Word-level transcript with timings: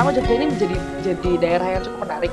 pertama 0.00 0.16
Jogja 0.16 0.32
ini 0.32 0.46
menjadi 0.48 0.76
jadi 1.04 1.30
daerah 1.36 1.68
yang 1.76 1.82
cukup 1.84 1.98
menarik 2.08 2.32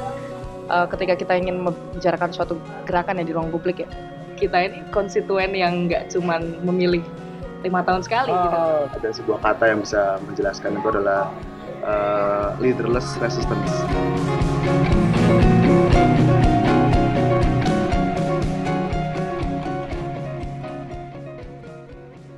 uh, 0.72 0.88
ketika 0.88 1.20
kita 1.20 1.34
ingin 1.36 1.68
membicarakan 1.68 2.32
suatu 2.32 2.56
gerakan 2.88 3.20
ya 3.20 3.28
di 3.28 3.36
ruang 3.36 3.52
publik 3.52 3.84
ya 3.84 3.92
kita 4.40 4.72
ini 4.72 4.88
konstituen 4.96 5.52
yang 5.52 5.84
nggak 5.84 6.08
cuman 6.08 6.64
memilih 6.64 7.04
lima 7.68 7.84
tahun 7.84 8.08
sekali 8.08 8.32
oh, 8.32 8.40
gitu. 8.40 8.60
Ada 9.04 9.10
sebuah 9.20 9.40
kata 9.44 9.64
yang 9.68 9.84
bisa 9.84 10.16
menjelaskan 10.24 10.80
itu 10.80 10.88
adalah 10.96 11.28
uh, 11.84 12.56
leaderless 12.64 13.20
resistance. 13.20 13.84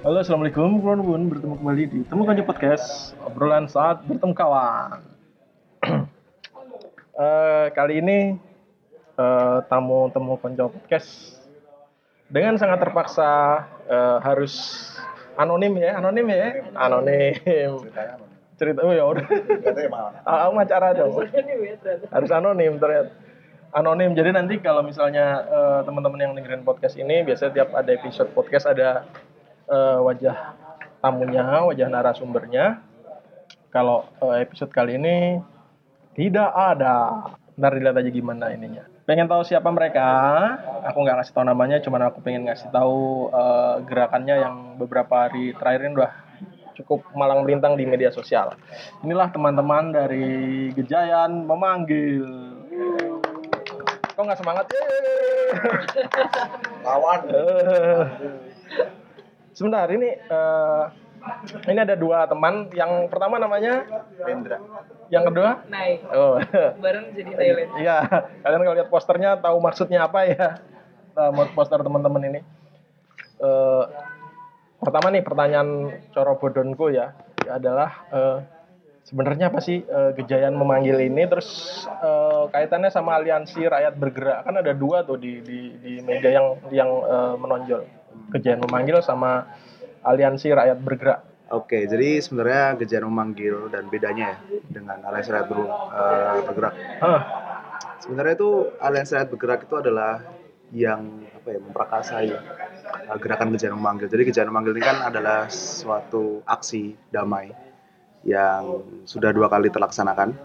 Halo, 0.02 0.26
assalamualaikum, 0.26 0.82
kawan 0.82 1.30
bertemu 1.30 1.54
kembali 1.62 1.84
di 1.86 2.00
Temu 2.10 2.26
Kanji 2.26 2.42
Podcast, 2.42 3.14
obrolan 3.22 3.70
saat 3.70 4.02
bertemu 4.10 4.34
kawan. 4.34 5.09
Uh, 5.84 7.66
kali 7.74 8.04
ini 8.04 8.40
uh, 9.20 9.64
tamu 9.68 10.12
temu 10.12 10.36
Konco 10.40 10.72
Podcast 10.72 11.40
dengan 12.30 12.56
sangat 12.62 12.80
terpaksa 12.86 13.30
uh, 13.90 14.18
harus 14.22 14.86
anonim 15.40 15.74
ya, 15.80 15.98
anonim 15.98 16.28
ya, 16.30 16.50
anonim. 16.78 17.34
Cerita, 18.60 18.84
oh 18.84 18.92
ya 18.92 19.08
udah. 19.08 19.24
Aku 20.28 20.60
acara 20.60 20.92
dong. 20.92 21.16
Harus 22.12 22.32
anonim 22.36 22.76
ternyata. 22.76 23.16
Anonim. 23.72 24.12
Jadi 24.18 24.36
nanti 24.36 24.60
kalau 24.60 24.84
misalnya 24.84 25.48
uh, 25.48 25.80
teman-teman 25.88 26.20
yang 26.20 26.34
dengerin 26.36 26.68
podcast 26.68 27.00
ini, 27.00 27.24
biasanya 27.24 27.56
tiap 27.56 27.70
ada 27.72 27.88
episode 27.96 28.30
podcast 28.36 28.68
ada 28.68 29.08
uh, 29.72 30.04
wajah 30.04 30.60
tamunya, 31.00 31.46
wajah 31.72 31.88
narasumbernya. 31.88 32.84
Kalau 33.72 34.12
uh, 34.20 34.36
episode 34.42 34.76
kali 34.76 35.00
ini 35.00 35.40
tidak 36.20 36.52
ada. 36.52 36.96
Ntar 37.56 37.80
dilihat 37.80 37.96
aja 37.96 38.12
gimana 38.12 38.52
ininya. 38.52 38.84
Pengen 39.08 39.32
tahu 39.32 39.48
siapa 39.48 39.72
mereka? 39.72 40.04
Aku 40.92 41.00
nggak 41.00 41.24
ngasih 41.24 41.32
tahu 41.32 41.48
namanya, 41.48 41.80
cuman 41.80 42.12
aku 42.12 42.20
pengen 42.20 42.44
ngasih 42.44 42.68
tahu 42.76 43.32
uh, 43.32 43.80
gerakannya 43.88 44.36
yang 44.44 44.56
beberapa 44.76 45.28
hari 45.28 45.56
terakhir 45.56 45.88
ini 45.88 45.96
udah 45.96 46.12
cukup 46.76 47.08
malang 47.16 47.48
melintang 47.48 47.80
di 47.80 47.88
media 47.88 48.12
sosial. 48.12 48.52
Inilah 49.00 49.32
teman-teman 49.32 49.96
dari 49.96 50.28
Gejayan 50.76 51.48
memanggil. 51.48 52.28
Kok 54.16 54.24
nggak 54.28 54.40
semangat? 54.44 54.68
Lawan. 56.84 57.20
Sebentar, 59.56 59.88
ini 59.92 60.16
uh, 60.32 60.92
ini 61.70 61.80
ada 61.80 61.96
dua 61.96 62.26
teman. 62.26 62.70
Yang 62.72 62.92
pertama 63.12 63.36
namanya 63.38 63.86
Rendra. 64.22 64.58
Yang 65.10 65.24
kedua? 65.34 65.50
Naik. 65.68 66.00
Oh. 66.12 66.36
Bareng 66.84 67.12
jadi 67.14 67.32
Thailand. 67.34 67.70
Iya, 67.82 67.98
kalian 68.44 68.62
kalau 68.66 68.78
lihat 68.78 68.90
posternya 68.92 69.30
tahu 69.40 69.58
maksudnya 69.64 70.06
apa 70.06 70.20
ya? 70.28 70.48
Uh, 71.16 71.32
poster 71.56 71.80
teman-teman 71.82 72.22
ini. 72.30 72.40
Uh, 73.40 73.88
pertama 74.80 75.12
nih 75.12 75.24
pertanyaan 75.24 75.92
coro 76.16 76.40
bodonku 76.40 76.92
ya, 76.92 77.16
ya 77.44 77.60
adalah 77.60 77.90
uh, 78.12 78.40
sebenarnya 79.10 79.50
apa 79.50 79.60
sih 79.60 79.82
uh, 79.84 80.14
Gejayan 80.14 80.54
memanggil 80.54 81.02
ini 81.02 81.26
terus 81.26 81.82
uh, 81.90 82.46
kaitannya 82.54 82.94
sama 82.94 83.18
aliansi 83.18 83.66
rakyat 83.66 83.98
bergerak 83.98 84.46
kan 84.46 84.56
ada 84.62 84.72
dua 84.78 85.02
tuh 85.02 85.18
di 85.18 85.42
di, 85.42 85.74
di 85.82 85.94
media 86.06 86.38
yang 86.38 86.48
yang 86.70 86.90
uh, 87.04 87.34
menonjol 87.34 87.90
Gejayan 88.38 88.62
memanggil 88.62 89.02
sama 89.02 89.50
aliansi 90.04 90.48
rakyat 90.52 90.78
bergerak. 90.80 91.20
Oke, 91.50 91.90
jadi 91.90 92.22
sebenarnya 92.22 92.78
Gejayan 92.78 93.10
memanggil 93.10 93.74
dan 93.74 93.90
bedanya 93.90 94.38
ya 94.38 94.62
dengan 94.70 95.02
aliansi 95.02 95.30
rakyat 95.34 95.48
ber, 95.50 95.60
uh, 95.66 96.38
bergerak. 96.46 96.74
Huh. 97.02 97.22
Sebenarnya 98.06 98.34
itu 98.38 98.52
aliansi 98.78 99.12
rakyat 99.18 99.30
bergerak 99.34 99.60
itu 99.66 99.76
adalah 99.82 100.22
yang 100.70 101.26
apa 101.34 101.48
ya 101.50 101.60
memperkasai 101.66 102.30
uh, 103.10 103.18
gerakan 103.18 103.50
Gejayan 103.58 103.82
memanggil. 103.82 104.14
Jadi 104.14 104.30
Gejayan 104.30 104.54
memanggil 104.54 104.78
ini 104.78 104.84
kan 104.86 104.98
adalah 105.10 105.50
suatu 105.50 106.46
aksi 106.46 106.94
damai 107.10 107.50
yang 108.22 108.86
sudah 109.10 109.34
dua 109.34 109.50
kali 109.50 109.74
terlaksanakan. 109.74 110.38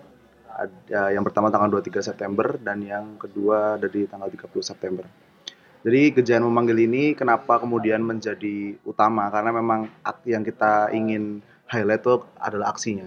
Ada 0.55 1.11
yang 1.11 1.27
pertama 1.27 1.51
tanggal 1.51 1.83
23 1.83 2.15
September 2.15 2.55
dan 2.63 2.79
yang 2.79 3.19
kedua 3.19 3.75
dari 3.75 4.07
tanggal 4.07 4.31
30 4.31 4.55
September. 4.63 5.03
Jadi 5.85 6.17
Gejayan 6.17 6.49
memanggil 6.49 6.89
ini 6.89 7.13
kenapa 7.13 7.61
kemudian 7.61 8.01
menjadi 8.01 8.73
utama 8.89 9.29
karena 9.29 9.53
memang 9.53 9.93
yang 10.25 10.41
kita 10.41 10.89
ingin 10.97 11.45
highlight 11.69 12.01
itu 12.01 12.25
adalah 12.41 12.73
aksinya. 12.73 13.05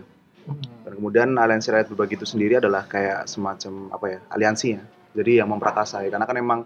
Dan 0.86 0.94
kemudian 1.02 1.34
aliansi 1.36 1.74
rakyat 1.74 1.90
berbagi 1.90 2.22
itu 2.22 2.30
sendiri 2.30 2.62
adalah 2.62 2.86
kayak 2.86 3.26
semacam 3.26 3.90
apa 3.90 4.06
ya 4.06 4.20
aliansinya. 4.30 4.86
Jadi 5.18 5.42
yang 5.42 5.50
memperkasai 5.50 6.14
karena 6.14 6.30
kan 6.30 6.38
memang 6.38 6.60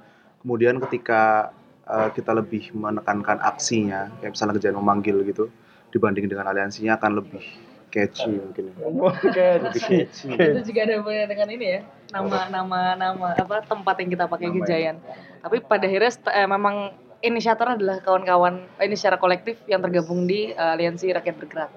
kemudian 0.43 0.83
ketika 0.83 1.55
uh, 1.87 2.11
kita 2.11 2.35
lebih 2.35 2.75
menekankan 2.75 3.39
aksinya 3.39 4.11
kayak 4.19 4.35
misalnya 4.35 4.59
Gejayan 4.59 4.77
memanggil 4.83 5.15
gitu 5.23 5.47
dibanding 5.95 6.27
dengan 6.27 6.51
aliansinya 6.51 6.99
akan 6.99 7.23
lebih 7.23 7.70
catchy 7.91 8.31
mungkin. 8.31 8.71
Oh, 8.79 9.11
catchy. 9.35 10.07
catchy. 10.07 10.27
Itu 10.31 10.61
juga 10.71 10.79
ada 10.87 10.93
hubungannya 11.03 11.27
dengan 11.27 11.47
ini 11.51 11.65
ya, 11.67 11.79
nama 12.15 12.47
nama 12.47 12.79
nama 12.95 13.27
apa 13.35 13.67
tempat 13.67 13.99
yang 13.99 14.09
kita 14.15 14.25
pakai 14.31 14.47
Gejayan. 14.49 14.97
Tapi 15.43 15.59
pada 15.61 15.85
akhirnya 15.85 16.11
eh, 16.31 16.47
memang 16.47 16.95
inisiator 17.21 17.77
adalah 17.77 18.01
kawan-kawan 18.01 18.65
ini 18.81 18.95
secara 18.97 19.19
kolektif 19.21 19.59
yang 19.69 19.83
tergabung 19.83 20.25
di 20.25 20.55
uh, 20.55 20.73
aliansi 20.73 21.13
rakyat 21.13 21.35
bergerak. 21.37 21.69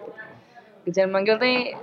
Gejayan 0.89 1.13
manggil 1.13 1.37
nih 1.37 1.77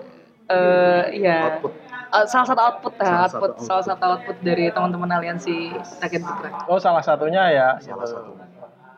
uh, 0.50 1.06
ya 1.14 1.62
Output. 1.62 1.74
uh, 2.09 2.25
salah 2.25 2.47
satu 2.47 2.62
output, 2.62 2.94
Salah 2.97 3.06
salah 3.06 3.28
satu 3.30 3.38
output, 3.38 3.52
salah 3.62 3.86
satu 3.86 4.03
output 4.16 4.38
dari 4.41 4.66
teman-teman 4.74 5.09
aliansi 5.14 5.75
rakyat 6.02 6.22
bergerak. 6.25 6.53
Oh, 6.66 6.80
salah 6.81 7.03
satunya 7.06 7.44
ya. 7.53 7.68
Salah 7.78 8.08
satu. 8.09 8.34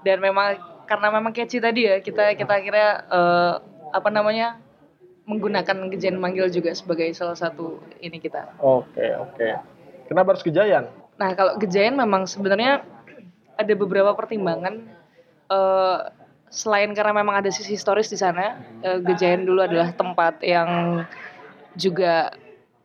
Dan 0.04 0.20
memang 0.24 0.60
karena 0.88 1.08
memang 1.12 1.32
catchy 1.32 1.64
tadi 1.64 1.88
ya 1.88 2.00
kita 2.04 2.36
kita 2.36 2.56
kira 2.60 3.08
uh, 3.08 3.64
apa 3.96 4.10
namanya 4.12 4.60
menggunakan 5.24 5.88
Gejayan 5.92 6.20
manggil 6.20 6.52
juga 6.52 6.76
sebagai 6.76 7.08
salah 7.16 7.36
satu 7.36 7.80
ini 8.04 8.20
kita. 8.20 8.60
Oke, 8.60 9.16
oke. 9.16 9.48
Kenapa 10.12 10.36
harus 10.36 10.44
Gejayan? 10.44 10.92
Nah, 11.16 11.32
kalau 11.38 11.56
Gejayan 11.60 11.96
memang 11.96 12.28
sebenarnya 12.28 12.84
ada 13.56 13.74
beberapa 13.78 14.12
pertimbangan 14.18 14.84
eh, 15.48 16.00
selain 16.54 16.92
karena 16.94 17.14
memang 17.16 17.40
ada 17.40 17.50
sisi 17.50 17.74
historis 17.74 18.12
di 18.12 18.20
sana, 18.20 18.60
eh, 18.84 19.00
Gejayan 19.00 19.48
dulu 19.48 19.64
adalah 19.64 19.96
tempat 19.96 20.44
yang 20.44 21.02
juga 21.80 22.36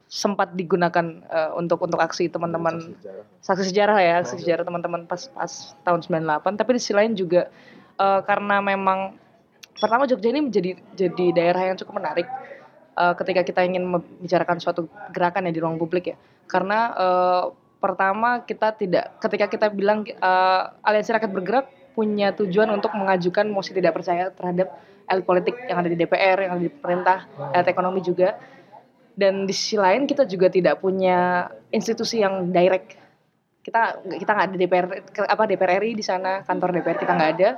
sempat 0.08 0.56
digunakan 0.56 1.20
eh, 1.26 1.50
untuk 1.58 1.84
untuk 1.84 2.00
aksi 2.00 2.32
teman-teman 2.32 2.96
saksi 3.44 3.74
sejarah 3.74 3.98
ya, 4.00 4.16
saksi 4.24 4.46
sejarah 4.46 4.64
teman-teman 4.64 5.04
pas 5.04 5.28
pas 5.34 5.76
tahun 5.84 6.00
98, 6.06 6.56
tapi 6.56 6.70
di 6.76 6.80
sisi 6.80 6.94
lain 6.96 7.12
juga 7.12 7.52
eh, 8.00 8.20
karena 8.24 8.62
memang 8.64 9.18
pertama 9.78 10.04
Jogja 10.10 10.28
ini 10.30 10.50
menjadi 10.50 10.76
jadi 10.94 11.26
daerah 11.34 11.72
yang 11.72 11.76
cukup 11.78 12.02
menarik 12.02 12.26
uh, 12.98 13.14
ketika 13.14 13.46
kita 13.46 13.60
ingin 13.62 13.86
membicarakan 13.86 14.58
suatu 14.58 14.90
gerakan 15.14 15.46
ya 15.48 15.52
di 15.54 15.60
ruang 15.62 15.78
publik 15.78 16.12
ya. 16.12 16.16
Karena 16.50 16.92
uh, 16.98 17.44
pertama 17.78 18.42
kita 18.42 18.74
tidak 18.74 19.22
ketika 19.22 19.46
kita 19.46 19.66
bilang 19.70 20.02
uh, 20.18 20.74
aliansi 20.82 21.14
rakyat 21.14 21.30
bergerak 21.30 21.66
punya 21.94 22.34
tujuan 22.34 22.70
untuk 22.74 22.94
mengajukan 22.94 23.46
mosi 23.50 23.74
tidak 23.74 23.94
percaya 23.94 24.30
terhadap 24.34 24.70
elit 25.08 25.24
politik 25.24 25.54
yang 25.66 25.82
ada 25.82 25.88
di 25.90 25.96
DPR 25.98 26.38
yang 26.46 26.52
ada 26.58 26.62
di 26.62 26.70
pemerintah 26.70 27.18
elit 27.54 27.68
ekonomi 27.70 28.02
juga. 28.02 28.34
Dan 29.18 29.50
di 29.50 29.54
sisi 29.54 29.74
lain 29.74 30.06
kita 30.06 30.30
juga 30.30 30.46
tidak 30.46 30.78
punya 30.78 31.50
institusi 31.74 32.22
yang 32.22 32.54
direct. 32.54 32.94
Kita 33.66 33.98
kita 34.14 34.30
nggak 34.30 34.46
ada 34.46 34.56
DPR 34.56 34.86
apa 35.26 35.42
DPR 35.50 35.82
RI 35.82 35.98
di 35.98 36.06
sana 36.06 36.46
kantor 36.46 36.70
DPR 36.78 36.98
kita 37.02 37.12
nggak 37.18 37.30
ada. 37.34 37.50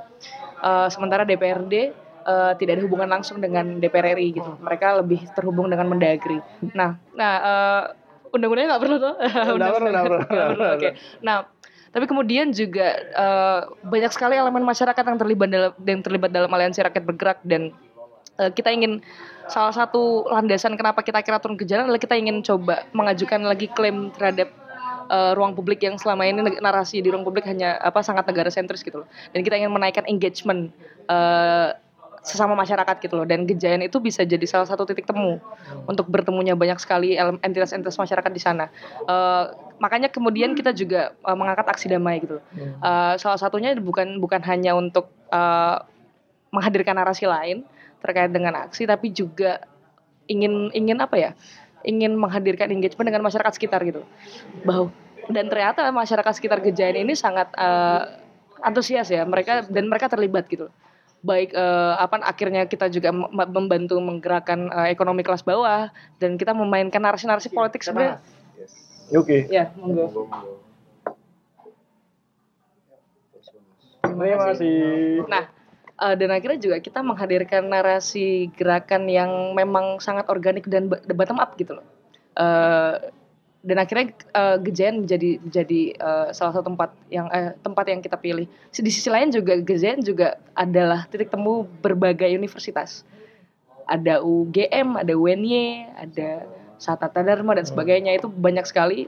Uh, 0.61 0.87
sementara 0.89 1.21
DPRD 1.21 1.93
uh, 2.25 2.53
tidak 2.57 2.79
ada 2.79 2.83
hubungan 2.85 3.09
langsung 3.09 3.41
dengan 3.41 3.77
DPR 3.81 4.17
RI 4.17 4.37
gitu. 4.37 4.51
Mereka 4.61 5.01
lebih 5.03 5.25
terhubung 5.33 5.67
dengan 5.69 5.89
Mendagri. 5.89 6.39
Nah, 6.73 6.97
nah 7.17 7.33
uh, 7.41 7.81
undang-undangnya 8.33 8.77
nggak 8.77 8.83
perlu 8.83 8.97
tuh. 8.97 9.13
Nggak 9.59 9.71
perlu, 9.75 9.87
nggak 9.91 10.05
perlu. 10.07 10.65
Oke. 10.79 10.89
Nah, 11.21 11.37
tapi 11.91 12.05
kemudian 12.07 12.55
juga 12.55 12.87
uh, 13.15 13.59
banyak 13.83 14.11
sekali 14.15 14.39
elemen 14.39 14.63
masyarakat 14.63 15.03
yang 15.03 15.19
terlibat 15.19 15.49
dalam 15.51 15.71
yang 15.83 16.01
terlibat 16.01 16.31
dalam 16.31 16.47
aliansi 16.47 16.79
rakyat 16.79 17.03
bergerak 17.03 17.39
dan 17.43 17.75
uh, 18.39 18.47
kita 18.47 18.71
ingin 18.71 19.03
salah 19.51 19.75
satu 19.75 20.23
landasan 20.31 20.79
kenapa 20.79 21.03
kita 21.03 21.19
kira 21.19 21.43
turun 21.43 21.59
ke 21.59 21.67
jalan 21.67 21.91
adalah 21.91 21.99
kita 21.99 22.15
ingin 22.15 22.39
coba 22.39 22.87
mengajukan 22.95 23.43
lagi 23.43 23.67
klaim 23.67 24.07
terhadap 24.15 24.47
uh, 25.11 25.35
ruang 25.35 25.51
publik 25.51 25.83
yang 25.83 25.99
selama 25.99 26.23
ini 26.23 26.39
narasi 26.63 27.03
di 27.03 27.11
ruang 27.11 27.27
publik 27.27 27.43
hanya 27.43 27.75
apa 27.83 27.99
sangat 27.99 28.23
negara 28.23 28.47
sentris 28.47 28.79
gitu 28.79 29.03
loh. 29.03 29.07
Dan 29.35 29.43
kita 29.43 29.59
ingin 29.59 29.75
menaikkan 29.75 30.07
engagement 30.07 30.71
uh, 31.11 31.75
sesama 32.21 32.53
masyarakat 32.53 33.01
gitu 33.01 33.17
loh 33.17 33.25
dan 33.25 33.49
Gejayan 33.49 33.81
itu 33.81 33.97
bisa 33.97 34.21
jadi 34.21 34.45
salah 34.45 34.69
satu 34.69 34.85
titik 34.85 35.09
temu 35.09 35.41
untuk 35.89 36.05
bertemunya 36.05 36.53
banyak 36.53 36.77
sekali 36.77 37.17
entitas-entitas 37.17 37.97
masyarakat 37.97 38.31
di 38.31 38.41
sana. 38.41 38.69
Uh, 39.09 39.49
makanya 39.81 40.13
kemudian 40.13 40.53
kita 40.53 40.69
juga 40.69 41.17
uh, 41.25 41.33
mengangkat 41.33 41.65
aksi 41.73 41.89
damai 41.89 42.21
gitu. 42.21 42.37
Uh, 42.79 43.17
salah 43.17 43.41
satunya 43.41 43.73
bukan 43.73 44.21
bukan 44.21 44.41
hanya 44.45 44.77
untuk 44.77 45.09
uh, 45.33 45.81
menghadirkan 46.53 46.93
narasi 46.93 47.25
lain 47.25 47.65
terkait 48.05 48.29
dengan 48.29 48.53
aksi 48.69 48.85
tapi 48.85 49.09
juga 49.09 49.65
ingin 50.29 50.69
ingin 50.77 51.01
apa 51.01 51.17
ya? 51.17 51.31
ingin 51.81 52.13
menghadirkan 52.13 52.69
engagement 52.69 53.09
dengan 53.09 53.25
masyarakat 53.25 53.57
sekitar 53.57 53.81
gitu 53.81 54.05
bahwa 54.61 54.93
dan 55.29 55.49
ternyata 55.49 55.89
masyarakat 55.89 56.33
sekitar 56.37 56.61
Gejayan 56.61 57.01
ini 57.01 57.17
sangat 57.17 57.49
uh, 57.57 58.21
antusias 58.61 59.09
ya 59.09 59.25
mereka 59.25 59.65
dan 59.65 59.89
mereka 59.89 60.05
terlibat 60.09 60.45
gitu 60.49 60.69
baik 61.21 61.53
uh, 61.53 62.01
apa 62.01 62.21
akhirnya 62.25 62.65
kita 62.65 62.89
juga 62.89 63.13
membantu 63.29 64.01
menggerakkan 64.01 64.73
uh, 64.73 64.89
ekonomi 64.89 65.21
kelas 65.21 65.45
bawah 65.45 65.93
dan 66.17 66.35
kita 66.37 66.51
memainkan 66.57 67.01
narasi-narasi 67.01 67.53
politik 67.53 67.85
sebenarnya. 67.85 68.17
oke. 69.13 69.25
Okay. 69.25 69.41
ya 69.49 69.69
monggo. 69.77 70.27
Terima 74.01 74.37
kasih. 74.51 75.23
nah 75.29 75.47
uh, 76.01 76.15
dan 76.17 76.29
akhirnya 76.33 76.59
juga 76.59 76.77
kita 76.81 77.05
menghadirkan 77.05 77.69
narasi 77.69 78.49
gerakan 78.57 79.05
yang 79.05 79.53
memang 79.53 80.01
sangat 80.01 80.25
organik 80.27 80.65
dan 80.65 80.89
bottom 80.89 81.37
up 81.37 81.53
gitu 81.55 81.77
loh. 81.77 81.85
Uh, 82.33 82.97
dan 83.61 83.77
akhirnya 83.77 84.17
uh, 84.33 84.57
Gejayan 84.57 85.05
menjadi 85.05 85.37
menjadi 85.37 85.81
uh, 86.01 86.27
salah 86.33 86.57
satu 86.57 86.73
tempat 86.73 86.89
yang 87.13 87.29
uh, 87.29 87.53
tempat 87.61 87.85
yang 87.93 88.01
kita 88.01 88.17
pilih. 88.17 88.49
Di 88.73 88.91
sisi 88.91 89.09
lain 89.09 89.29
juga 89.29 89.53
Gejayan 89.61 90.01
juga 90.01 90.41
adalah 90.57 91.05
titik 91.05 91.29
temu 91.29 91.69
berbagai 91.85 92.25
universitas. 92.33 93.05
Ada 93.85 94.25
UGM, 94.25 94.97
ada 94.97 95.13
UNY, 95.13 95.85
ada 95.93 96.49
Satata 96.81 97.21
Dharma 97.21 97.53
dan 97.53 97.69
sebagainya 97.69 98.17
itu 98.17 98.25
banyak 98.25 98.65
sekali 98.65 99.05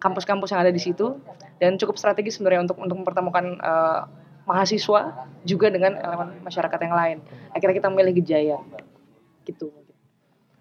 kampus-kampus 0.00 0.48
uh, 0.48 0.52
yang 0.56 0.60
ada 0.64 0.72
di 0.72 0.80
situ 0.80 1.20
dan 1.60 1.76
cukup 1.76 2.00
strategis 2.00 2.40
sebenarnya 2.40 2.64
untuk 2.64 2.80
untuk 2.80 2.96
mempertemukan 3.04 3.60
uh, 3.60 4.08
mahasiswa 4.48 5.28
juga 5.44 5.68
dengan 5.68 6.00
elemen 6.00 6.40
masyarakat 6.40 6.78
yang 6.80 6.94
lain. 6.96 7.16
Akhirnya 7.52 7.76
kita 7.76 7.92
memilih 7.92 8.24
Gejaya. 8.24 8.58
Gitu. 9.44 9.68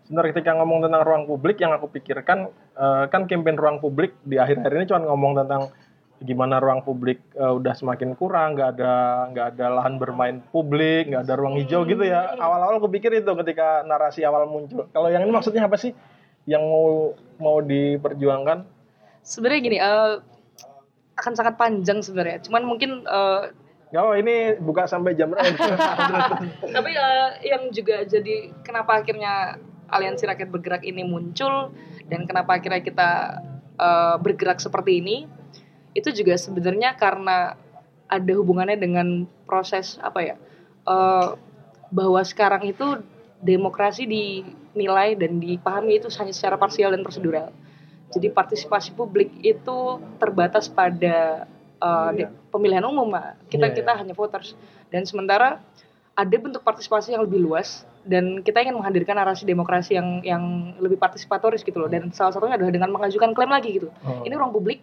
Sebenarnya 0.03 0.35
ketika 0.35 0.51
ngomong 0.59 0.83
tentang 0.83 1.01
ruang 1.05 1.23
publik 1.29 1.61
yang 1.63 1.71
aku 1.71 1.87
pikirkan 1.89 2.51
uh, 2.77 3.05
kan 3.09 3.25
campaign 3.25 3.57
ruang 3.57 3.77
publik 3.79 4.15
di 4.23 4.39
akhir-akhir 4.39 4.71
ini 4.75 4.85
cuma 4.87 5.03
ngomong 5.03 5.33
tentang 5.43 5.71
gimana 6.23 6.63
ruang 6.63 6.79
publik 6.79 7.19
uh, 7.35 7.59
udah 7.59 7.75
semakin 7.75 8.15
kurang, 8.15 8.55
nggak 8.55 8.79
ada 8.79 8.93
nggak 9.35 9.47
ada 9.55 9.65
lahan 9.79 9.99
bermain 9.99 10.39
publik, 10.49 11.11
nggak 11.11 11.27
ada 11.27 11.35
ruang 11.35 11.59
hijau 11.59 11.83
gitu 11.83 12.07
ya. 12.07 12.33
Awal-awal 12.39 12.79
aku 12.79 12.87
pikir 12.87 13.11
itu 13.11 13.31
ketika 13.43 13.83
narasi 13.83 14.23
awal 14.23 14.47
muncul. 14.47 14.87
Kalau 14.95 15.11
yang 15.11 15.27
ini 15.27 15.33
maksudnya 15.35 15.67
apa 15.67 15.75
sih? 15.75 15.91
Yang 16.47 16.63
mau 16.63 16.87
mau 17.41 17.57
diperjuangkan? 17.59 18.63
Sebenarnya 19.25 19.59
gini, 19.59 19.77
uh, 19.81 20.23
akan 21.19 21.33
sangat 21.35 21.59
panjang 21.59 21.99
sebenarnya. 21.99 22.39
Cuman 22.47 22.63
mungkin 22.63 23.03
uh, 23.09 23.51
Oh 23.95 24.11
ini 24.11 24.59
buka 24.59 24.89
sampai 24.91 25.15
jam 25.15 25.31
berapa? 25.31 25.55
Tapi 26.75 26.91
uh, 26.99 27.29
yang 27.39 27.71
juga 27.71 28.03
jadi 28.03 28.51
kenapa 28.59 28.99
akhirnya 28.99 29.55
aliansi 29.95 30.27
rakyat 30.27 30.49
bergerak 30.51 30.83
ini 30.83 31.07
muncul 31.07 31.71
dan 32.11 32.27
kenapa 32.27 32.59
akhirnya 32.59 32.83
kita 32.83 33.09
uh, 33.79 34.15
bergerak 34.19 34.59
seperti 34.59 34.99
ini 34.99 35.17
itu 35.95 36.11
juga 36.11 36.35
sebenarnya 36.35 36.99
karena 36.99 37.55
ada 38.05 38.33
hubungannya 38.35 38.77
dengan 38.77 39.25
proses 39.47 39.97
apa 40.03 40.19
ya 40.21 40.35
uh, 40.85 41.39
bahwa 41.89 42.21
sekarang 42.21 42.67
itu 42.67 43.01
demokrasi 43.41 44.03
dinilai 44.05 45.15
dan 45.15 45.39
dipahami 45.39 46.01
itu 46.01 46.11
hanya 46.19 46.33
secara 46.33 46.57
parsial 46.57 46.91
dan 46.91 47.05
prosedural. 47.05 47.53
Jadi 48.13 48.31
partisipasi 48.31 48.93
publik 48.93 49.33
itu 49.41 49.99
terbatas 50.21 50.69
pada 50.69 51.49
uh, 51.81 52.11
pemilihan 52.53 52.85
umum 52.85 53.11
kita 53.51 53.71
yeah, 53.71 53.75
kita 53.75 53.91
yeah. 53.91 53.99
hanya 53.99 54.13
voters 54.15 54.53
dan 54.89 55.03
sementara 55.03 55.59
ada 56.15 56.35
bentuk 56.39 56.63
partisipasi 56.63 57.11
yang 57.11 57.27
lebih 57.27 57.43
luas 57.43 57.83
dan 58.07 58.39
kita 58.39 58.63
ingin 58.63 58.79
menghadirkan 58.79 59.19
narasi 59.19 59.43
demokrasi 59.43 59.99
yang 59.99 60.23
yang 60.23 60.43
lebih 60.79 60.95
partisipatoris 60.95 61.61
gitu 61.61 61.75
loh 61.75 61.91
dan 61.91 62.07
salah 62.15 62.31
satunya 62.31 62.55
adalah 62.55 62.71
dengan 62.71 62.89
mengajukan 62.95 63.35
klaim 63.35 63.51
lagi 63.51 63.75
gitu 63.75 63.91
oh. 64.07 64.23
ini 64.23 64.31
ruang 64.31 64.55
publik 64.55 64.79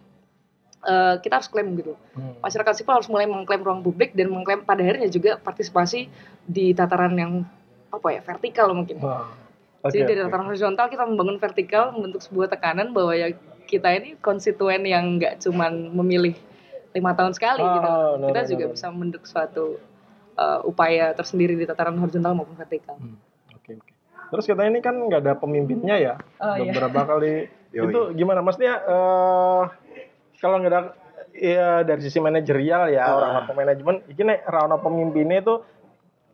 uh, 0.85 1.17
kita 1.17 1.41
harus 1.41 1.49
klaim 1.49 1.73
gitu 1.73 1.97
hmm. 2.13 2.45
masyarakat 2.45 2.73
sipil 2.77 2.93
harus 2.93 3.09
mulai 3.09 3.25
mengklaim 3.25 3.65
ruang 3.65 3.81
publik 3.81 4.13
dan 4.13 4.29
mengklaim 4.29 4.61
pada 4.61 4.85
akhirnya 4.85 5.09
juga 5.09 5.41
partisipasi 5.41 6.05
di 6.45 6.77
tataran 6.77 7.17
yang 7.17 7.41
apa 7.89 8.07
ya 8.13 8.21
vertikal 8.21 8.69
mungkin 8.69 9.01
wow. 9.01 9.25
okay, 9.81 9.97
jadi 9.97 10.13
dari 10.13 10.19
okay. 10.21 10.25
tataran 10.29 10.45
horizontal 10.45 10.85
kita 10.93 11.03
membangun 11.09 11.41
vertikal 11.41 11.89
membentuk 11.97 12.21
sebuah 12.21 12.53
tekanan 12.53 12.93
bahwa 12.93 13.17
ya 13.17 13.33
kita 13.65 13.89
ini 13.89 14.21
konstituen 14.21 14.85
yang 14.85 15.17
nggak 15.17 15.41
cuman 15.41 15.97
memilih 15.97 16.37
lima 16.93 17.11
tahun 17.17 17.33
sekali 17.33 17.63
oh, 17.65 17.73
gitu. 17.73 17.89
No, 18.21 18.27
kita 18.29 18.41
no, 18.45 18.49
juga 18.53 18.63
no. 18.69 18.71
bisa 18.77 18.85
membentuk 18.93 19.23
suatu 19.25 19.81
uh, 20.37 20.59
upaya 20.65 21.13
tersendiri 21.13 21.57
di 21.57 21.65
tataran 21.65 21.97
horizontal 21.97 22.37
maupun 22.37 22.55
vertikal. 22.57 22.97
Hmm. 22.97 23.17
Oke, 23.53 23.73
okay, 23.73 23.75
okay. 23.79 23.93
Terus 24.33 24.45
kita 24.49 24.61
ini 24.65 24.79
kan 24.81 24.97
nggak 24.97 25.21
ada 25.21 25.33
pemimpinnya 25.37 25.95
ya, 25.99 26.13
oh, 26.41 26.55
iya. 26.57 26.71
beberapa 26.73 26.99
iya. 26.99 27.09
kali. 27.09 27.33
itu 27.89 28.01
gimana? 28.13 28.39
Maksudnya 28.45 28.73
uh, 28.85 29.61
kalau 30.37 30.61
nggak 30.61 30.71
ada 30.73 30.81
ya 31.33 31.81
dari 31.81 32.01
sisi 32.05 32.21
manajerial 32.21 32.93
ya 32.93 33.09
uh. 33.09 33.17
orang 33.17 33.31
orang 33.41 33.57
manajemen, 33.57 33.95
ini 34.09 34.33
rana 34.45 34.77
pemimpinnya 34.77 35.39
itu 35.41 35.55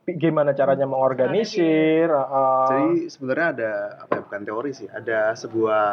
gimana 0.10 0.58
caranya 0.58 0.90
mengorganisir? 0.90 2.10
Uh, 2.10 2.68
Jadi 2.68 3.14
sebenarnya 3.14 3.48
ada 3.56 3.72
apa 4.04 4.12
ya 4.18 4.22
bukan 4.26 4.42
teori 4.42 4.72
sih, 4.74 4.88
ada 4.90 5.38
sebuah 5.38 5.86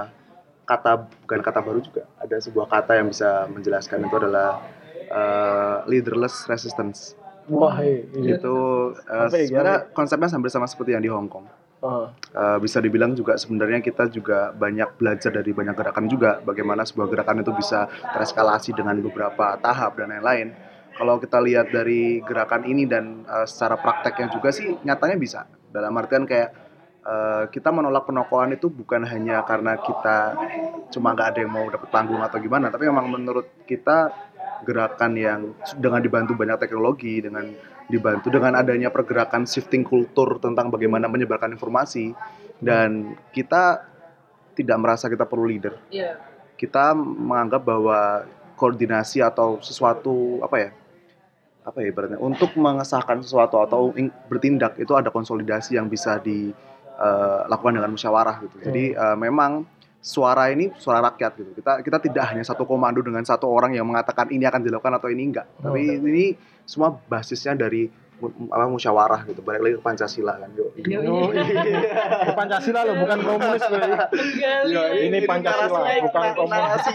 kata 0.67 0.93
bukan 1.25 1.41
kata 1.47 1.61
baru 1.62 1.79
juga 1.79 2.11
ada 2.19 2.37
sebuah 2.43 2.67
kata 2.67 2.99
yang 2.99 3.09
bisa 3.14 3.47
menjelaskan 3.47 4.02
itu 4.02 4.17
adalah 4.19 4.67
uh, 5.09 5.87
leaderless 5.87 6.50
resistance 6.50 7.14
wah 7.50 7.76
iya. 7.82 8.37
itu 8.38 8.56
uh, 8.96 9.28
sebenarnya 9.31 9.90
konsepnya 9.93 10.28
hampir 10.32 10.50
sama 10.50 10.66
seperti 10.66 10.94
yang 10.94 11.04
di 11.04 11.10
Hong 11.12 11.28
Kong. 11.31 11.46
Uh. 11.84 12.08
Uh, 12.32 12.58
bisa 12.58 12.81
dibilang 12.81 13.12
juga 13.12 13.37
sebenarnya 13.37 13.84
kita 13.84 14.08
juga 14.08 14.50
banyak 14.56 14.96
belajar 14.96 15.31
dari 15.31 15.52
banyak 15.52 15.76
gerakan 15.76 16.06
juga 16.08 16.40
bagaimana 16.40 16.82
sebuah 16.88 17.06
gerakan 17.12 17.44
itu 17.44 17.52
bisa 17.52 17.87
tereskalasi 18.16 18.72
dengan 18.72 18.96
beberapa 18.98 19.60
tahap 19.60 20.00
dan 20.00 20.16
lain-lain. 20.16 20.56
Kalau 20.96 21.20
kita 21.20 21.38
lihat 21.44 21.69
dari 21.69 22.25
gerakan 22.25 22.64
ini 22.64 22.88
dan 22.88 23.28
uh, 23.28 23.44
secara 23.44 23.76
prakteknya 23.76 24.32
juga 24.32 24.49
sih 24.49 24.81
nyatanya 24.82 25.16
bisa. 25.20 25.40
Dalam 25.69 25.92
artian 25.92 26.25
kayak 26.25 26.66
Eh, 27.06 27.44
kita 27.54 27.70
menolak 27.70 28.10
penokohan 28.10 28.58
itu 28.58 28.66
bukan 28.66 29.06
hanya 29.06 29.46
karena 29.46 29.78
kita 29.78 30.34
cuma 30.90 31.14
nggak 31.14 31.28
ada 31.31 31.40
yang 31.46 31.54
mau 31.54 31.62
dapat 31.70 31.87
panggung 31.87 32.19
atau 32.19 32.42
gimana, 32.42 32.66
tapi 32.66 32.90
memang 32.90 33.06
menurut 33.06 33.62
kita 33.62 34.10
gerakan 34.64 35.12
yang 35.19 35.41
dengan 35.76 36.00
dibantu 36.00 36.32
banyak 36.38 36.56
teknologi, 36.62 37.20
dengan 37.20 37.50
dibantu 37.87 38.32
dengan 38.32 38.58
adanya 38.58 38.91
pergerakan 38.91 39.47
shifting 39.47 39.87
kultur 39.87 40.43
tentang 40.43 40.70
bagaimana 40.73 41.07
menyebarkan 41.07 41.54
informasi 41.54 42.11
dan 42.59 43.14
kita 43.30 43.85
tidak 44.57 44.76
merasa 44.80 45.07
kita 45.12 45.28
perlu 45.28 45.47
leader. 45.47 45.76
Yeah. 45.92 46.19
Kita 46.57 46.97
menganggap 46.97 47.62
bahwa 47.62 48.25
koordinasi 48.57 49.21
atau 49.21 49.61
sesuatu 49.61 50.40
apa 50.40 50.57
ya? 50.57 50.71
apa 51.66 51.83
ya 51.83 51.90
ibaratnya 51.90 52.23
untuk 52.23 52.54
mengesahkan 52.54 53.26
sesuatu 53.26 53.59
atau 53.59 53.90
bertindak 54.30 54.78
itu 54.78 54.95
ada 54.95 55.11
konsolidasi 55.11 55.75
yang 55.75 55.90
bisa 55.90 56.23
di 56.23 56.54
uh, 56.95 57.42
lakukan 57.50 57.83
dengan 57.83 57.90
musyawarah 57.90 58.38
gitu. 58.47 58.57
Jadi 58.71 58.95
uh, 58.95 59.19
memang 59.19 59.66
suara 60.06 60.54
ini 60.54 60.70
suara 60.78 61.02
rakyat 61.10 61.32
gitu. 61.34 61.50
Kita 61.58 61.82
kita 61.82 61.98
tidak 61.98 62.25
hanya 62.30 62.46
satu 62.46 62.62
komando 62.62 63.02
dengan 63.02 63.26
satu 63.26 63.50
orang 63.50 63.75
yang 63.75 63.82
mengatakan 63.90 64.30
ini 64.30 64.46
akan 64.46 64.62
dilakukan 64.62 65.02
atau 65.02 65.10
ini 65.10 65.34
enggak. 65.34 65.50
Oh, 65.58 65.75
Tapi 65.75 65.82
okay. 65.82 65.98
ini 65.98 66.26
semua 66.62 66.94
basisnya 67.10 67.58
dari 67.58 67.90
apa 68.22 68.70
musyawarah 68.70 69.26
gitu. 69.26 69.42
Balik 69.42 69.60
lagi 69.66 69.75
ke 69.76 69.82
Pancasila 69.82 70.38
kan. 70.38 70.48
Yo, 70.54 70.70
yo. 70.78 71.34
Iya. 71.34 72.32
Pancasila 72.38 72.86
loh 72.86 72.94
bukan 73.02 73.18
komunis 73.18 73.64
loh 73.66 73.80
yo, 74.70 74.82
ini 74.94 75.18
Pancasila 75.26 75.90
bukan 76.06 76.30
komunis. 76.38 76.86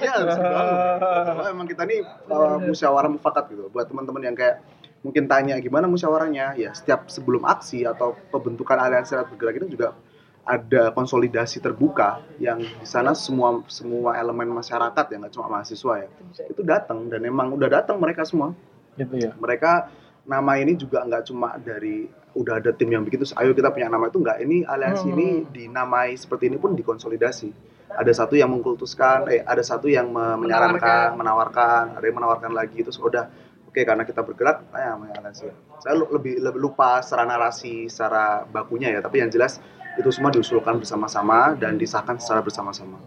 emang 1.51 1.67
kita 1.67 1.83
nih 1.83 1.99
uh, 2.31 2.63
musyawarah 2.63 3.11
mufakat 3.11 3.51
gitu. 3.51 3.67
Buat 3.75 3.91
teman-teman 3.91 4.23
yang 4.23 4.35
kayak 4.39 4.63
mungkin 5.03 5.27
tanya 5.27 5.59
gimana 5.59 5.89
musyawarahnya 5.89 6.55
ya 6.55 6.71
setiap 6.71 7.11
sebelum 7.11 7.43
aksi 7.43 7.83
atau 7.83 8.15
pembentukan 8.31 8.77
aliansi 8.77 9.17
rakyat 9.17 9.27
bergerak 9.33 9.55
itu 9.59 9.75
juga 9.75 9.97
ada 10.41 10.89
konsolidasi 10.89 11.61
terbuka 11.61 12.17
yang 12.41 12.57
di 12.57 12.87
sana 12.87 13.13
semua 13.13 13.61
semua 13.69 14.17
elemen 14.17 14.49
masyarakat 14.49 15.05
ya 15.13 15.15
nggak 15.21 15.33
cuma 15.37 15.47
mahasiswa 15.47 15.93
ya 16.01 16.09
itu 16.49 16.61
datang 16.65 17.13
dan 17.13 17.21
emang 17.21 17.53
udah 17.53 17.69
datang 17.69 18.01
mereka 18.01 18.25
semua. 18.25 18.57
Gitu 18.97 19.21
ya? 19.21 19.31
Mereka 19.37 19.87
nama 20.25 20.57
ini 20.57 20.73
juga 20.77 21.05
nggak 21.05 21.23
cuma 21.29 21.57
dari 21.61 22.09
udah 22.31 22.63
ada 22.63 22.71
tim 22.71 22.87
yang 22.87 23.03
begitu 23.03 23.27
ayo 23.35 23.51
kita 23.53 23.69
punya 23.69 23.87
nama 23.87 24.09
itu 24.09 24.17
nggak. 24.17 24.37
Ini 24.41 24.57
aliansi 24.65 25.07
hmm. 25.07 25.15
ini 25.15 25.27
dinamai 25.45 26.17
seperti 26.17 26.49
ini 26.49 26.57
pun 26.57 26.73
dikonsolidasi. 26.73 27.49
Ada 27.91 28.23
satu 28.23 28.39
yang 28.39 28.49
mengkultuskan 28.49 29.27
eh 29.29 29.43
ada 29.43 29.61
satu 29.61 29.91
yang 29.91 30.09
menyarankan 30.09 31.13
menawarkan 31.19 31.99
ada 31.99 32.05
yang 32.07 32.17
menawarkan 32.17 32.51
lagi 32.55 32.81
itu 32.81 32.89
sudah 32.89 33.29
Oke, 33.71 33.87
karena 33.87 34.03
kita 34.03 34.19
bergerak, 34.19 34.67
ya 34.75 34.99
sih. 35.31 35.47
Saya 35.79 35.95
lebih, 35.95 36.43
lebih 36.43 36.59
lupa 36.59 36.99
secara 36.99 37.23
narasi, 37.23 37.87
secara 37.87 38.43
bakunya 38.43 38.91
ya, 38.91 38.99
tapi 38.99 39.23
yang 39.23 39.31
jelas 39.31 39.63
itu 39.99 40.09
semua 40.13 40.31
diusulkan 40.31 40.79
bersama-sama 40.79 41.55
dan 41.59 41.75
disahkan 41.75 42.15
secara 42.21 42.39
bersama-sama. 42.39 42.99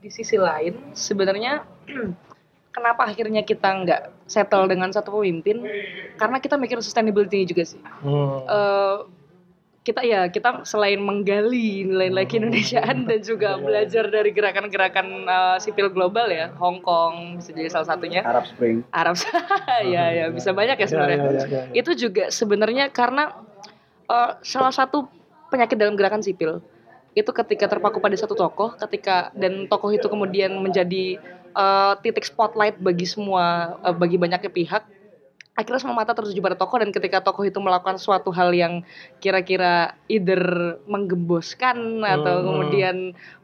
Di 0.00 0.12
sisi 0.12 0.36
lain, 0.36 0.92
sebenarnya 0.92 1.64
kenapa 2.76 3.08
akhirnya 3.08 3.42
kita 3.46 3.68
nggak 3.84 4.02
settle 4.28 4.68
dengan 4.68 4.92
satu 4.92 5.16
pemimpin? 5.20 5.64
Karena 6.20 6.40
kita 6.42 6.60
mikir 6.60 6.80
sustainability 6.84 7.48
juga 7.48 7.64
sih. 7.64 7.80
Hmm. 8.04 8.44
Uh, 8.44 8.98
kita 9.86 10.02
ya 10.02 10.26
kita 10.26 10.66
selain 10.66 10.98
menggali 10.98 11.86
nilai-nilai 11.86 12.26
keindonesiaan 12.26 13.06
dan 13.06 13.22
juga 13.22 13.54
belajar 13.62 14.10
dari 14.10 14.34
gerakan-gerakan 14.34 15.06
uh, 15.30 15.56
sipil 15.62 15.94
global 15.94 16.26
ya 16.26 16.50
Hong 16.58 16.82
Kong 16.82 17.38
bisa 17.38 17.54
jadi 17.54 17.70
salah 17.70 17.94
satunya 17.94 18.26
Arab 18.26 18.50
Spring 18.50 18.82
Arab 18.90 19.14
ya 19.94 20.10
ya 20.10 20.26
bisa 20.34 20.50
banyak 20.50 20.74
ya 20.74 20.86
sebenarnya 20.90 21.14
Ya, 21.16 21.30
ya, 21.30 21.30
ya, 21.30 21.46
ya. 21.46 21.62
itu 21.70 21.90
juga 21.94 22.34
sebenarnya 22.34 22.90
karena 22.90 23.30
uh, 24.10 24.34
salah 24.42 24.74
satu 24.74 25.06
penyakit 25.52 25.76
dalam 25.78 25.94
gerakan 25.94 26.22
sipil 26.22 26.62
itu 27.16 27.30
ketika 27.32 27.64
terpaku 27.64 27.96
pada 27.98 28.16
satu 28.18 28.36
tokoh 28.36 28.76
ketika 28.76 29.32
dan 29.32 29.64
tokoh 29.72 29.88
itu 29.88 30.04
kemudian 30.04 30.52
menjadi 30.60 31.16
uh, 31.56 31.96
titik 32.04 32.28
spotlight 32.28 32.76
bagi 32.76 33.08
semua 33.08 33.76
uh, 33.80 33.96
bagi 33.96 34.20
banyaknya 34.20 34.52
pihak 34.52 34.84
akhirnya 35.56 35.80
semua 35.80 35.96
mata 35.96 36.12
tertuju 36.12 36.36
pada 36.44 36.52
tokoh 36.52 36.76
dan 36.76 36.92
ketika 36.92 37.24
tokoh 37.24 37.48
itu 37.48 37.56
melakukan 37.56 37.96
suatu 37.96 38.28
hal 38.28 38.52
yang 38.52 38.84
kira-kira 39.24 39.96
either 40.04 40.76
menggemboskan 40.84 42.04
atau 42.04 42.34
Hmm. 42.36 42.46
kemudian 42.52 42.96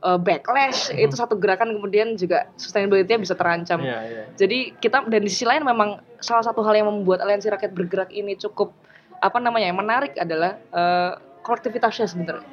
uh, 0.04 0.20
backlash 0.20 0.92
itu 0.92 1.16
satu 1.16 1.40
gerakan 1.40 1.72
kemudian 1.72 2.12
juga 2.20 2.52
sustainability-nya 2.60 3.16
bisa 3.16 3.32
terancam. 3.32 3.80
Iya, 3.80 3.98
iya. 4.04 4.22
Jadi 4.36 4.76
kita 4.76 5.08
dan 5.08 5.24
di 5.24 5.32
sisi 5.32 5.48
lain 5.48 5.64
memang 5.64 6.04
salah 6.20 6.44
satu 6.44 6.60
hal 6.60 6.76
yang 6.76 6.92
membuat 6.92 7.24
aliansi 7.24 7.48
rakyat 7.48 7.72
bergerak 7.72 8.12
ini 8.12 8.36
cukup 8.36 8.76
apa 9.16 9.40
namanya 9.40 9.72
menarik 9.72 10.12
adalah 10.20 10.60
eh, 10.60 11.12
kolektivitasnya 11.42 12.06
sebenarnya. 12.08 12.48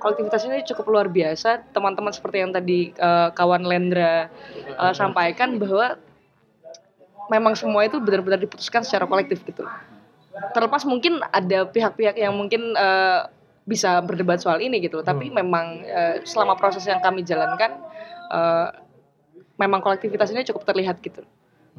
Kolektivitasnya 0.00 0.56
ini 0.56 0.64
cukup 0.64 0.88
luar 0.88 1.06
biasa. 1.12 1.60
Teman-teman 1.76 2.10
seperti 2.10 2.40
yang 2.40 2.52
tadi 2.56 2.90
eh, 2.96 3.28
kawan 3.36 3.62
Lendra 3.68 4.32
eh, 4.66 4.94
sampaikan 4.96 5.60
bahwa 5.60 6.00
memang 7.28 7.54
semua 7.54 7.86
itu 7.86 8.00
benar-benar 8.00 8.40
diputuskan 8.40 8.82
secara 8.82 9.04
kolektif 9.04 9.44
gitu. 9.44 9.62
Terlepas 10.56 10.88
mungkin 10.88 11.20
ada 11.30 11.68
pihak-pihak 11.68 12.16
yang 12.16 12.32
mungkin 12.32 12.72
eh, 12.74 13.28
bisa 13.68 14.00
berdebat 14.02 14.40
soal 14.40 14.58
ini 14.64 14.80
gitu, 14.80 15.04
tapi 15.04 15.28
memang 15.28 15.84
eh, 15.84 16.24
selama 16.24 16.56
proses 16.56 16.82
yang 16.88 16.98
kami 17.04 17.20
jalankan 17.22 17.76
eh, 18.32 18.68
memang 19.60 19.84
kolektivitas 19.84 20.32
ini 20.32 20.48
cukup 20.48 20.64
terlihat 20.64 20.96
gitu 21.04 21.22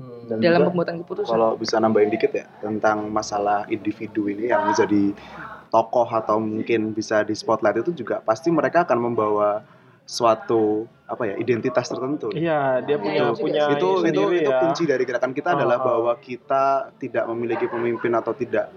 Hmm. 0.02 0.24
Dan 0.26 0.38
dalam 0.40 0.72
pembuatan 0.72 1.04
keputusan. 1.04 1.36
kalau 1.36 1.60
bisa 1.60 1.76
nambahin 1.78 2.08
dikit 2.08 2.32
ya 2.32 2.48
tentang 2.64 3.12
masalah 3.12 3.68
individu 3.68 4.32
ini 4.32 4.48
yang 4.48 4.72
menjadi 4.72 5.12
tokoh 5.72 6.04
atau 6.06 6.38
mungkin 6.38 6.92
bisa 6.92 7.24
di 7.24 7.32
spotlight 7.32 7.80
itu 7.80 7.96
juga 7.96 8.20
pasti 8.20 8.52
mereka 8.52 8.84
akan 8.84 9.00
membawa 9.00 9.64
suatu 10.04 10.84
apa 11.08 11.24
ya 11.32 11.36
identitas 11.40 11.88
tertentu. 11.88 12.28
Iya, 12.36 12.84
dia 12.84 13.00
punya 13.00 13.32
Iya, 13.32 13.40
punya 13.40 13.64
itu 13.72 13.88
ini 14.04 14.12
itu 14.12 14.22
sendiri 14.28 14.38
itu 14.44 14.52
ya. 14.52 14.60
kunci 14.60 14.84
dari 14.84 15.04
gerakan 15.08 15.32
kita 15.32 15.50
Ah, 15.54 15.56
adalah 15.56 15.78
ah. 15.80 15.84
bahwa 15.88 16.14
kita 16.20 16.64
tidak 17.00 17.24
memiliki 17.32 17.66
pemimpin 17.72 18.12
atau 18.12 18.36
tidak 18.36 18.68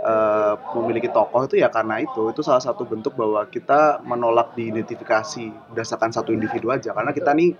eh, 0.00 0.54
memiliki 0.78 1.12
tokoh 1.12 1.44
itu 1.44 1.60
ya 1.60 1.68
karena 1.68 2.00
itu 2.00 2.32
itu 2.32 2.40
salah 2.40 2.62
satu 2.64 2.88
bentuk 2.88 3.12
bahwa 3.18 3.44
kita 3.50 4.00
menolak 4.00 4.56
diidentifikasi 4.56 5.74
berdasarkan 5.74 6.14
satu 6.14 6.32
individu 6.32 6.70
aja 6.72 6.94
karena 6.96 7.12
kita 7.12 7.34
nih 7.36 7.52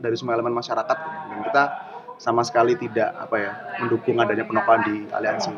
dari 0.00 0.16
semua 0.18 0.34
elemen 0.34 0.56
masyarakat 0.56 0.96
dan 1.30 1.38
kita 1.46 1.62
sama 2.18 2.42
sekali 2.42 2.74
tidak 2.74 3.14
apa 3.14 3.36
ya 3.38 3.52
mendukung 3.78 4.18
adanya 4.18 4.42
penokohan 4.42 4.82
di 4.88 4.96
aliansi. 5.12 5.52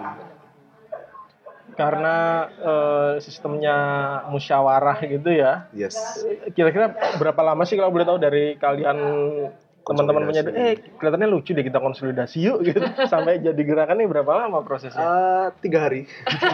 Karena 1.74 2.16
eh, 2.48 3.12
sistemnya 3.18 3.76
musyawarah 4.28 4.98
gitu 5.04 5.28
ya. 5.28 5.66
Yes. 5.70 5.94
Kira-kira 6.54 6.90
berapa 7.18 7.40
lama 7.42 7.62
sih 7.62 7.74
kalau 7.74 7.90
boleh 7.90 8.06
tahu 8.06 8.18
dari 8.18 8.54
kalian 8.56 8.98
teman-teman 9.84 10.24
punya 10.24 10.40
eh 10.48 10.80
kelihatannya 10.96 11.28
lucu 11.28 11.52
deh 11.52 11.60
kita 11.60 11.76
konsolidasi 11.76 12.40
yuk 12.40 12.64
gitu 12.64 12.80
sampai 13.12 13.36
jadi 13.36 13.60
gerakan 13.60 14.00
ini 14.00 14.08
berapa 14.08 14.32
lama 14.32 14.64
prosesnya? 14.64 14.96
Eh, 14.96 15.46
tiga 15.60 15.84
hari, 15.84 16.08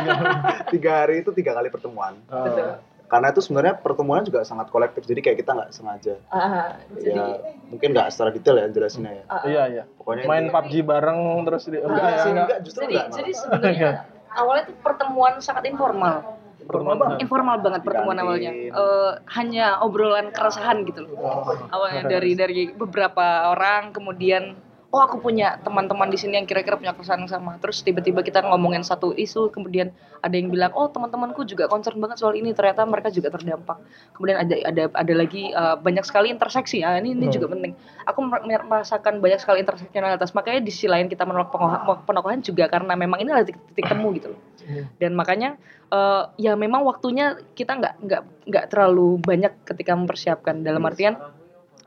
tiga 0.75 1.07
hari 1.07 1.23
itu 1.23 1.31
tiga 1.31 1.55
kali 1.55 1.71
pertemuan. 1.71 2.19
Oh. 2.27 2.75
Karena 3.07 3.31
itu 3.31 3.43
sebenarnya 3.43 3.75
pertemuan 3.75 4.23
juga 4.23 4.43
sangat 4.43 4.71
kolektif, 4.71 5.03
jadi 5.03 5.19
kayak 5.19 5.43
kita 5.43 5.51
nggak 5.51 5.71
sengaja. 5.71 6.15
Ah, 6.31 6.79
ya, 6.95 7.43
mungkin 7.67 7.91
nggak 7.91 8.07
secara 8.11 8.31
detail 8.31 8.55
ya 8.55 8.67
jelasinnya 8.71 9.11
ya. 9.11 9.25
Iya 9.47 9.63
iya. 9.67 9.83
Pokoknya 9.99 10.31
Main 10.31 10.47
itu- 10.47 10.55
PUBG 10.55 10.73
bareng 10.87 11.19
terus 11.43 11.63
di, 11.67 11.79
enggak, 11.79 11.91
Enggak 11.91 12.07
enggak. 12.07 12.31
enggak, 12.31 12.59
justru 12.63 12.83
jadi 12.83 12.95
enggak. 12.95 13.11
jadi 13.15 13.33
sebenarnya 13.35 13.91
awalnya 14.35 14.71
itu 14.71 14.75
pertemuan 14.81 15.39
sangat 15.43 15.67
informal. 15.67 16.39
Pertemuan 16.61 16.97
banget. 17.03 17.19
informal 17.27 17.57
banget 17.59 17.81
pertemuan 17.83 18.19
awalnya. 18.23 18.53
Eh, 18.55 19.13
hanya 19.35 19.83
obrolan 19.83 20.31
keresahan 20.31 20.87
gitu 20.87 21.09
loh. 21.09 21.13
Oh, 21.19 21.51
awalnya 21.75 22.07
dari 22.19 22.39
dari 22.39 22.71
beberapa 22.71 23.51
orang 23.51 23.91
kemudian 23.91 24.55
oh 24.91 24.99
aku 24.99 25.23
punya 25.23 25.55
teman-teman 25.63 26.11
di 26.11 26.19
sini 26.19 26.35
yang 26.35 26.51
kira-kira 26.51 26.75
punya 26.75 26.91
keresahan 26.91 27.23
yang 27.23 27.31
sama. 27.31 27.55
Terus 27.63 27.87
tiba-tiba 27.87 28.27
kita 28.27 28.43
ngomongin 28.43 28.83
satu 28.83 29.15
isu 29.15 29.55
kemudian 29.55 29.95
ada 30.19 30.35
yang 30.35 30.51
bilang 30.51 30.75
oh 30.75 30.91
teman-temanku 30.91 31.47
juga 31.47 31.71
concern 31.71 32.03
banget 32.03 32.19
soal 32.19 32.35
ini. 32.35 32.51
Ternyata 32.51 32.83
mereka 32.83 33.07
juga 33.15 33.31
terdampak. 33.31 33.79
Kemudian 34.19 34.43
ada 34.43 34.55
ada 34.67 34.83
ada 34.91 35.13
lagi 35.15 35.55
eh, 35.55 35.77
banyak 35.79 36.03
sekali 36.03 36.35
interseksi. 36.35 36.83
Ya 36.83 36.99
ini 36.99 37.15
ini 37.15 37.31
Hmm. 37.31 37.35
juga 37.39 37.47
penting. 37.55 37.73
Aku 38.03 38.19
mer- 38.27 38.43
mer- 38.43 38.67
merasakan 38.67 39.23
banyak 39.23 39.39
sekali 39.39 39.63
interseksionalitas 39.63 40.35
makanya 40.35 40.59
di 40.59 40.75
sisi 40.75 40.91
lain 40.91 41.07
kita 41.07 41.23
menolak 41.23 41.55
pengoh- 41.55 42.03
penokohan 42.03 42.43
juga 42.43 42.67
karena 42.67 42.99
memang 42.99 43.23
ini 43.23 43.31
adalah 43.31 43.47
titik, 43.47 43.63
titik 43.71 43.87
temu 43.87 44.11
gitu 44.19 44.35
loh. 44.35 44.41
Hmm. 44.61 44.85
dan 45.01 45.17
makanya 45.17 45.57
eh, 45.89 46.23
ya 46.37 46.53
memang 46.53 46.85
waktunya 46.85 47.33
kita 47.57 47.81
nggak 47.81 47.95
nggak 48.07 48.23
nggak 48.45 48.65
terlalu 48.69 49.17
banyak 49.19 49.55
ketika 49.65 49.95
mempersiapkan. 49.97 50.61
Dalam 50.61 50.83
artian 50.85 51.15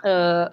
eh, 0.04 0.46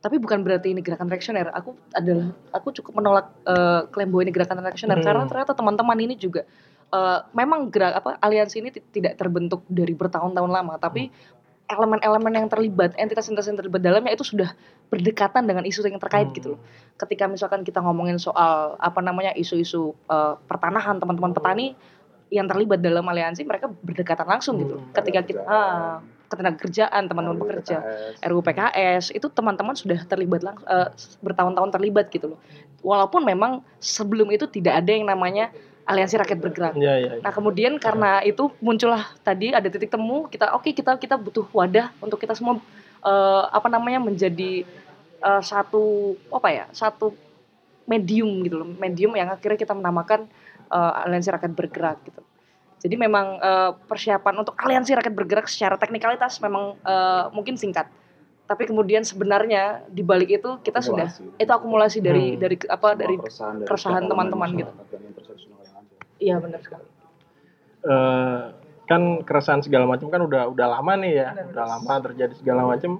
tapi 0.00 0.16
bukan 0.16 0.40
berarti 0.40 0.72
ini 0.72 0.80
gerakan 0.80 1.06
reaksioner. 1.06 1.52
Aku 1.52 1.76
adalah 1.92 2.32
aku 2.50 2.72
cukup 2.72 3.04
menolak 3.04 3.28
eh, 3.44 3.84
klaim 3.92 4.08
bahwa 4.08 4.22
ini 4.24 4.32
gerakan 4.32 4.64
reaksioner. 4.64 4.96
Hmm. 4.98 5.04
karena 5.04 5.24
ternyata 5.28 5.52
teman-teman 5.52 5.98
ini 6.00 6.16
juga 6.16 6.48
eh, 6.88 7.18
memang 7.32 7.68
gerak 7.68 8.00
apa 8.00 8.10
aliansi 8.18 8.56
ini 8.58 8.72
ti- 8.72 8.84
tidak 8.90 9.20
terbentuk 9.20 9.60
dari 9.68 9.92
bertahun-tahun 9.92 10.50
lama. 10.50 10.74
Tapi 10.76 11.12
elemen-elemen 11.70 12.32
yang 12.34 12.48
terlibat 12.50 12.98
entitas-entitas 12.98 13.46
yang 13.46 13.54
terlibat 13.54 13.78
dalamnya 13.78 14.10
itu 14.10 14.26
sudah 14.26 14.50
berdekatan 14.90 15.46
dengan 15.46 15.62
isu 15.62 15.86
yang 15.86 16.02
terkait 16.02 16.26
Hmm. 16.26 16.34
gitu 16.34 16.48
loh. 16.56 16.60
Ketika 16.98 17.30
misalkan 17.30 17.62
kita 17.62 17.78
ngomongin 17.78 18.18
soal 18.18 18.74
apa 18.74 18.98
namanya 18.98 19.36
isu-isu 19.36 19.94
eh, 20.08 20.34
pertanahan 20.48 20.98
teman-teman 20.98 21.30
petani 21.30 21.76
yang 22.30 22.46
terlibat 22.46 22.78
dalam 22.78 23.02
aliansi 23.04 23.42
mereka 23.42 23.66
berdekatan 23.66 24.22
langsung 24.24 24.54
gitu 24.58 24.78
Hmm. 24.78 24.94
ketika 24.94 25.20
kita 25.22 25.42
ah, 25.44 25.98
ketenaga 26.30 26.62
kerjaan 26.62 27.10
teman-teman 27.10 27.42
pekerja 27.42 27.82
RUU 28.22 28.40
PKS 28.46 29.10
itu 29.10 29.26
teman-teman 29.26 29.74
sudah 29.74 29.98
terlibat 30.06 30.46
lang 30.46 30.56
eh, 30.62 30.88
bertahun-tahun 31.18 31.70
terlibat 31.74 32.06
gitu 32.14 32.34
loh. 32.34 32.40
Walaupun 32.86 33.26
memang 33.26 33.66
sebelum 33.82 34.30
itu 34.30 34.46
tidak 34.46 34.80
ada 34.80 34.94
yang 34.94 35.10
namanya 35.10 35.50
aliansi 35.90 36.14
rakyat 36.22 36.38
bergerak. 36.38 36.74
Iya 36.78 36.94
iya. 37.02 37.10
Nah 37.18 37.34
kemudian 37.34 37.76
karena 37.82 38.22
itu 38.22 38.54
muncullah 38.62 39.10
tadi 39.26 39.50
ada 39.50 39.66
titik 39.66 39.90
temu 39.90 40.30
kita 40.30 40.54
oke 40.54 40.70
kita 40.70 40.94
kita 41.02 41.18
butuh 41.18 41.50
wadah 41.50 41.90
untuk 41.98 42.22
kita 42.22 42.38
semua 42.38 42.62
eh, 43.02 43.44
apa 43.50 43.66
namanya 43.66 43.98
menjadi 43.98 44.62
eh, 45.18 45.42
satu 45.42 46.14
apa 46.30 46.48
ya 46.54 46.64
satu 46.70 47.10
medium 47.90 48.46
gitu 48.46 48.62
loh. 48.62 48.70
Medium 48.78 49.18
yang 49.18 49.34
akhirnya 49.34 49.58
kita 49.58 49.74
menamakan 49.74 50.30
eh, 50.70 51.02
aliansi 51.02 51.34
rakyat 51.34 51.52
bergerak 51.58 51.98
gitu. 52.06 52.22
Jadi 52.80 52.96
memang 52.96 53.36
eh, 53.36 53.70
persiapan 53.84 54.40
untuk 54.40 54.56
aliansi 54.56 54.96
rakyat 54.96 55.12
bergerak 55.12 55.46
secara 55.46 55.76
teknikalitas 55.76 56.40
memang 56.40 56.80
eh, 56.80 57.24
mungkin 57.30 57.60
singkat. 57.60 57.86
Tapi 58.48 58.66
kemudian 58.66 59.06
sebenarnya 59.06 59.86
di 59.86 60.02
balik 60.02 60.32
itu 60.32 60.58
kita 60.64 60.82
sudah 60.82 61.06
itu 61.38 61.52
akumulasi 61.52 62.02
dari 62.02 62.34
Hmm. 62.34 62.40
dari 62.42 62.56
apa 62.66 62.98
dari 62.98 63.14
keresahan, 63.14 63.62
keresahan 63.62 64.02
teman-teman 64.10 64.48
gitu. 64.58 64.72
iya 66.18 66.36
benar 66.42 66.60
sekali. 66.60 66.84
Eh, 67.80 68.40
kan 68.90 69.02
keresahan 69.22 69.62
segala 69.62 69.86
macam 69.86 70.10
kan 70.10 70.20
udah 70.26 70.50
udah 70.50 70.66
lama 70.66 70.92
nih 70.98 71.12
ya, 71.14 71.28
Benar, 71.30 71.46
udah 71.54 71.64
benar. 71.64 71.78
lama 71.78 71.94
terjadi 72.10 72.34
segala 72.36 72.62
macam. 72.66 72.98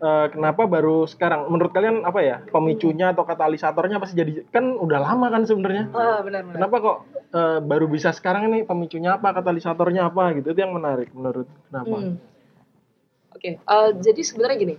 Eh, 0.00 0.26
kenapa 0.32 0.64
baru 0.64 1.04
sekarang? 1.04 1.52
Menurut 1.52 1.76
kalian 1.76 2.08
apa 2.08 2.24
ya 2.24 2.40
pemicunya 2.48 3.12
atau 3.12 3.20
katalisatornya 3.28 4.00
pasti 4.00 4.16
jadi 4.16 4.48
kan 4.48 4.80
udah 4.80 4.96
lama 4.96 5.28
kan 5.28 5.44
sebenarnya. 5.44 5.92
Ah 5.92 6.24
benar 6.24 6.40
benar. 6.48 6.56
Kenapa 6.56 6.76
kok 6.80 6.98
eh, 7.36 7.58
baru 7.60 7.84
bisa 7.84 8.08
sekarang 8.16 8.48
ini 8.48 8.64
pemicunya 8.64 9.20
apa, 9.20 9.36
katalisatornya 9.36 10.08
apa 10.08 10.40
gitu? 10.40 10.56
Itu 10.56 10.60
yang 10.64 10.72
menarik 10.72 11.12
menurut 11.12 11.44
kenapa? 11.68 11.96
Hmm. 12.00 12.16
Oke, 13.36 13.60
eh, 13.60 13.90
jadi 14.00 14.20
sebenarnya 14.24 14.56
gini, 14.56 14.74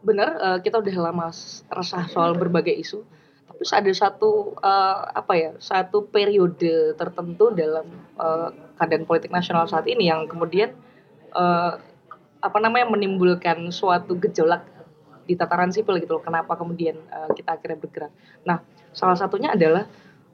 benar 0.00 0.28
eh, 0.40 0.58
kita 0.64 0.80
udah 0.80 0.96
lama 1.12 1.28
resah 1.68 2.08
soal 2.08 2.32
berbagai 2.32 2.72
isu, 2.80 3.04
tapi 3.44 3.60
ada 3.68 3.92
satu 3.92 4.56
eh, 4.56 4.98
apa 5.20 5.32
ya, 5.36 5.50
satu 5.60 6.08
periode 6.08 6.96
tertentu 6.96 7.52
dalam 7.52 7.84
eh, 8.16 8.48
keadaan 8.80 9.04
politik 9.04 9.28
nasional 9.28 9.68
saat 9.68 9.84
ini 9.84 10.08
yang 10.08 10.24
kemudian 10.24 10.72
eh, 11.36 11.72
apa 12.38 12.58
namanya 12.62 12.86
menimbulkan 12.90 13.70
suatu 13.74 14.14
gejolak 14.18 14.62
di 15.28 15.36
tataran 15.36 15.68
sipil 15.68 16.00
gitu 16.00 16.16
loh. 16.16 16.24
Kenapa 16.24 16.56
kemudian 16.56 16.96
eh, 16.96 17.30
kita 17.36 17.60
akhirnya 17.60 17.78
bergerak? 17.78 18.12
Nah, 18.48 18.64
salah 18.96 19.18
satunya 19.18 19.52
adalah 19.52 19.84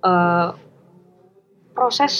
eh, 0.04 0.50
proses 1.74 2.14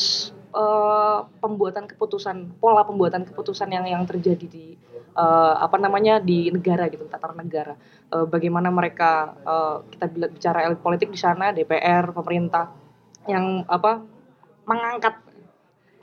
eh, 0.50 1.18
pembuatan 1.38 1.86
keputusan, 1.86 2.58
pola 2.58 2.82
pembuatan 2.82 3.22
keputusan 3.22 3.70
yang 3.70 3.86
yang 3.86 4.02
terjadi 4.02 4.46
di 4.50 4.74
eh, 5.14 5.54
apa 5.54 5.78
namanya 5.78 6.18
di 6.18 6.50
negara 6.50 6.90
gitu, 6.90 7.06
tataran 7.06 7.38
negara. 7.38 7.78
Eh, 8.10 8.26
bagaimana 8.26 8.74
mereka 8.74 9.38
eh, 9.46 9.76
kita 9.94 10.04
bicara 10.10 10.66
elit 10.66 10.82
politik 10.82 11.14
di 11.14 11.20
sana, 11.20 11.54
DPR, 11.54 12.10
pemerintah 12.10 12.74
yang 13.30 13.64
apa 13.70 14.04
mengangkat 14.68 15.16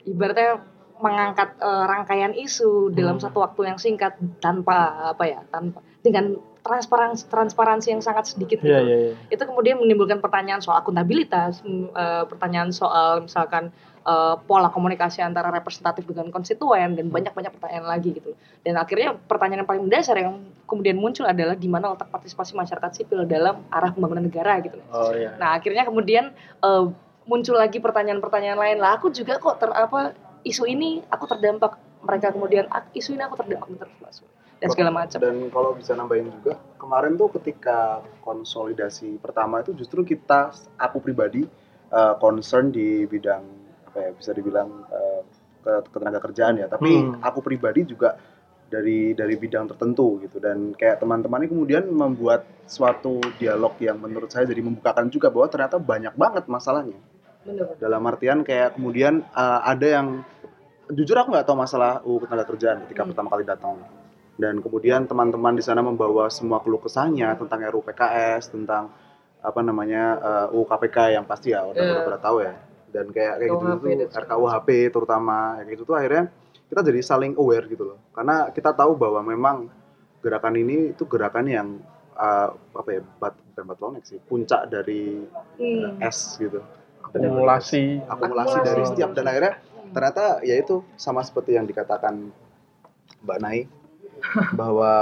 ibaratnya 0.06 0.71
mengangkat 1.02 1.58
eh, 1.58 1.84
rangkaian 1.84 2.32
isu 2.32 2.94
dalam 2.94 3.18
Hmm. 3.18 3.24
satu 3.26 3.42
waktu 3.42 3.60
yang 3.68 3.78
singkat 3.78 4.14
tanpa 4.38 5.10
apa 5.12 5.24
ya 5.26 5.40
tanpa 5.50 5.82
dengan 6.00 6.38
transparansi 6.62 7.26
transparansi 7.26 7.90
yang 7.90 7.98
sangat 7.98 8.30
sedikit 8.30 8.62
gitu 8.62 8.70
Iya, 8.70 8.80
iya, 8.86 8.96
iya. 9.10 9.12
itu 9.28 9.42
kemudian 9.42 9.82
menimbulkan 9.82 10.22
pertanyaan 10.22 10.62
soal 10.62 10.78
akuntabilitas, 10.78 11.58
eh, 11.66 12.24
pertanyaan 12.30 12.70
soal 12.70 13.26
misalkan 13.26 13.74
eh, 14.02 14.34
pola 14.46 14.66
komunikasi 14.66 15.22
antara 15.22 15.50
representatif 15.50 16.02
dengan 16.06 16.30
konstituen 16.30 16.94
dan 16.94 17.06
banyak-banyak 17.06 17.54
pertanyaan 17.54 17.86
lagi 17.86 18.10
gitu. 18.14 18.34
Dan 18.62 18.74
akhirnya 18.74 19.14
pertanyaan 19.14 19.62
yang 19.62 19.70
paling 19.70 19.84
mendasar 19.86 20.18
yang 20.18 20.42
kemudian 20.66 20.98
muncul 20.98 21.22
adalah 21.22 21.54
di 21.54 21.70
mana 21.70 21.94
letak 21.94 22.10
partisipasi 22.10 22.54
masyarakat 22.54 22.90
sipil 22.98 23.22
dalam 23.26 23.62
arah 23.70 23.94
pembangunan 23.94 24.26
negara 24.26 24.58
gitu. 24.58 24.78
Oh 24.90 25.14
iya. 25.14 25.38
Nah 25.38 25.54
akhirnya 25.54 25.86
kemudian 25.86 26.34
eh, 26.62 26.84
muncul 27.26 27.54
lagi 27.54 27.78
pertanyaan-pertanyaan 27.78 28.58
lain 28.58 28.78
lah. 28.82 28.98
Aku 28.98 29.10
juga 29.10 29.38
kok 29.38 29.62
ter 29.62 29.70
apa 29.70 30.14
isu 30.42 30.66
ini 30.66 31.02
aku 31.06 31.24
terdampak 31.26 31.78
mereka 32.02 32.34
kemudian 32.34 32.66
"Ah, 32.70 32.82
isu 32.92 33.14
ini 33.14 33.22
aku 33.22 33.38
terdampak 33.38 33.68
terus 33.78 34.22
dan 34.62 34.68
segala 34.70 34.90
macam. 34.94 35.18
Dan 35.18 35.36
kalau 35.50 35.70
bisa 35.74 35.92
nambahin 35.98 36.30
juga, 36.30 36.54
kemarin 36.78 37.18
tuh 37.18 37.34
ketika 37.34 37.98
konsolidasi 38.22 39.18
pertama 39.18 39.58
itu 39.58 39.74
justru 39.74 40.06
kita, 40.06 40.54
aku 40.78 41.02
pribadi, 41.02 41.42
eh, 41.90 42.14
concern 42.22 42.70
di 42.70 43.02
bidang 43.10 43.42
apa 43.90 43.98
ya 43.98 44.10
bisa 44.14 44.30
dibilang 44.30 44.70
eh, 44.86 45.20
ke 45.62 45.72
ketenaga 45.90 46.18
kerjaan 46.22 46.58
ya. 46.62 46.66
Tapi 46.70 46.90
Hmm. 46.90 47.18
aku 47.22 47.38
pribadi 47.42 47.86
juga 47.86 48.14
dari 48.72 49.12
dari 49.12 49.34
bidang 49.36 49.68
tertentu 49.68 50.16
gitu 50.24 50.40
dan 50.40 50.72
kayak 50.72 50.96
teman-teman 51.04 51.44
ini 51.44 51.52
kemudian 51.52 51.84
membuat 51.92 52.48
suatu 52.64 53.20
dialog 53.36 53.76
yang 53.84 54.00
menurut 54.00 54.32
saya 54.32 54.48
jadi 54.48 54.64
membukakan 54.64 55.12
juga 55.12 55.28
bahwa 55.28 55.44
ternyata 55.52 55.76
banyak 55.76 56.16
banget 56.16 56.48
masalahnya 56.48 56.96
Bener. 57.42 57.74
dalam 57.76 58.02
artian 58.06 58.46
kayak 58.46 58.78
kemudian 58.78 59.26
uh, 59.34 59.60
ada 59.62 59.86
yang 59.86 60.06
jujur 60.88 61.16
aku 61.16 61.34
nggak 61.34 61.46
tahu 61.46 61.56
masalah 61.58 61.98
UU 62.02 62.22
ketenaga 62.22 62.46
kerjaan 62.46 62.76
ketika 62.86 63.02
Hmm. 63.02 63.10
pertama 63.10 63.28
kali 63.30 63.44
datang 63.44 63.74
dan 64.38 64.62
kemudian 64.62 65.04
teman-teman 65.04 65.54
di 65.54 65.62
sana 65.62 65.82
membawa 65.82 66.30
semua 66.30 66.62
keluh 66.62 66.78
kesahnya 66.78 67.34
tentang 67.34 67.60
RUU 67.66 67.82
PKS 67.82 68.50
tentang 68.50 68.94
apa 69.42 69.60
namanya 69.60 70.02
uh, 70.48 70.54
UU 70.54 70.64
KPK 70.64 71.18
yang 71.18 71.24
pasti 71.26 71.50
ya 71.50 71.66
udah 71.66 71.82
udah 71.82 72.02
pada 72.06 72.18
tahu 72.20 72.36
ya 72.46 72.54
dan 72.92 73.10
kayak 73.10 73.34
kayak 73.40 73.50
gitu 73.50 73.64
tuh 73.74 74.20
RKUHP 74.22 74.68
terutama 74.92 75.36
kayak 75.58 75.68
gitu 75.74 75.82
tuh 75.82 75.96
akhirnya 75.96 76.24
kita 76.68 76.80
jadi 76.80 77.00
saling 77.02 77.32
aware 77.34 77.66
gitu 77.66 77.84
loh 77.84 77.98
karena 78.14 78.48
kita 78.48 78.70
tahu 78.70 78.94
bahwa 78.94 79.20
memang 79.20 79.56
gerakan 80.22 80.54
ini 80.54 80.94
itu 80.94 81.02
gerakan 81.04 81.46
yang 81.50 81.68
uh, 82.14 82.54
apa 82.54 82.88
ya 82.92 83.00
bat 83.18 83.34
bukan 83.50 83.64
bottleneck 83.66 84.04
sih 84.06 84.18
puncak 84.22 84.70
dari 84.70 85.26
Hmm. 85.58 85.98
es 86.00 86.38
gitu 86.38 86.62
Akumulasi. 87.12 88.00
akumulasi 88.08 88.56
Akumulasi. 88.56 88.68
dari 88.68 88.82
setiap 88.88 89.10
dan 89.12 89.24
akhirnya 89.28 89.52
ternyata 89.92 90.24
ya 90.40 90.56
itu 90.56 90.80
sama 90.96 91.20
seperti 91.20 91.54
yang 91.60 91.68
dikatakan 91.68 92.32
Mbak 93.22 93.38
Nai 93.44 93.68
bahwa 94.60 94.92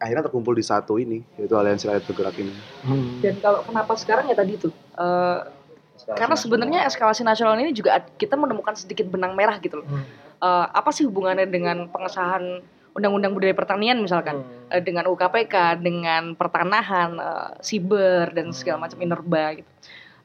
akhirnya 0.00 0.24
terkumpul 0.24 0.56
di 0.56 0.64
satu 0.64 0.96
ini 0.96 1.20
yaitu 1.36 1.54
aliansi 1.54 1.84
rakyat 1.90 2.04
bergerak 2.08 2.36
ini. 2.40 2.54
Hmm. 2.86 3.20
Dan 3.20 3.36
kalau 3.44 3.60
kenapa 3.68 3.92
sekarang 4.00 4.32
ya 4.32 4.36
tadi 4.38 4.56
tuh, 4.56 4.72
eh, 4.96 5.38
karena 6.16 6.36
sebenarnya 6.40 6.88
eskalasi 6.88 7.20
nasional 7.20 7.60
ini 7.60 7.76
juga 7.76 8.00
kita 8.16 8.32
menemukan 8.32 8.72
sedikit 8.72 9.04
benang 9.12 9.36
merah 9.36 9.60
gitu 9.60 9.84
loh. 9.84 9.86
Hmm. 9.86 10.04
Eh, 10.40 10.66
apa 10.72 10.88
sih 10.88 11.04
hubungannya 11.04 11.44
dengan 11.52 11.84
pengesahan 11.92 12.64
Undang-Undang 12.90 13.32
Budaya 13.36 13.54
Pertanian 13.54 14.00
misalkan, 14.00 14.40
Hmm. 14.40 14.72
Eh, 14.72 14.82
dengan 14.82 15.04
UKPK, 15.06 15.78
dengan 15.78 16.32
pertanahan, 16.34 17.20
siber 17.60 18.32
dan 18.32 18.56
segala 18.56 18.88
macam 18.88 18.98
minerba 18.98 19.60
gitu. 19.60 19.70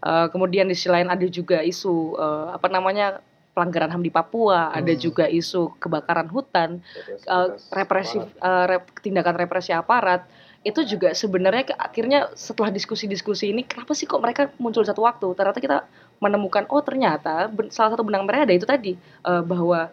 Eh, 0.05 0.27
kemudian 0.29 0.69
di 0.69 0.77
sisi 0.77 0.85
lain 0.85 1.09
ada 1.09 1.25
juga 1.25 1.59
isu 1.59 2.13
eh, 2.15 2.47
apa 2.53 2.69
namanya 2.69 3.17
pelanggaran 3.51 3.89
HAM 3.89 4.03
di 4.03 4.11
Papua, 4.11 4.69
ada 4.69 4.91
Hmm. 4.91 5.01
juga 5.01 5.25
isu 5.25 5.73
kebakaran 5.75 6.27
hutan, 6.27 6.83
eh, 7.25 7.47
represif 7.71 8.21
eh, 8.21 8.65
rep- 8.67 8.93
tindakan 8.99 9.33
represi 9.35 9.71
aparat 9.71 10.29
itu 10.61 10.81
juga 10.83 11.13
sebenarnya 11.13 11.63
ke- 11.63 11.77
akhirnya 11.79 12.29
setelah 12.33 12.69
diskusi-diskusi 12.69 13.49
ini 13.49 13.61
kenapa 13.63 13.93
sih 13.93 14.05
kok 14.05 14.17
mereka 14.17 14.49
muncul 14.55 14.81
satu 14.81 15.01
waktu 15.01 15.25
ternyata 15.31 15.57
kita 15.57 15.77
menemukan 16.17 16.65
oh 16.67 16.81
ternyata 16.81 17.47
ben- 17.47 17.69
salah 17.69 17.93
satu 17.93 18.01
benang 18.01 18.25
merah 18.25 18.43
ada 18.43 18.51
itu 18.51 18.65
tadi 18.65 18.93
eh, 18.97 19.41
bahwa 19.41 19.89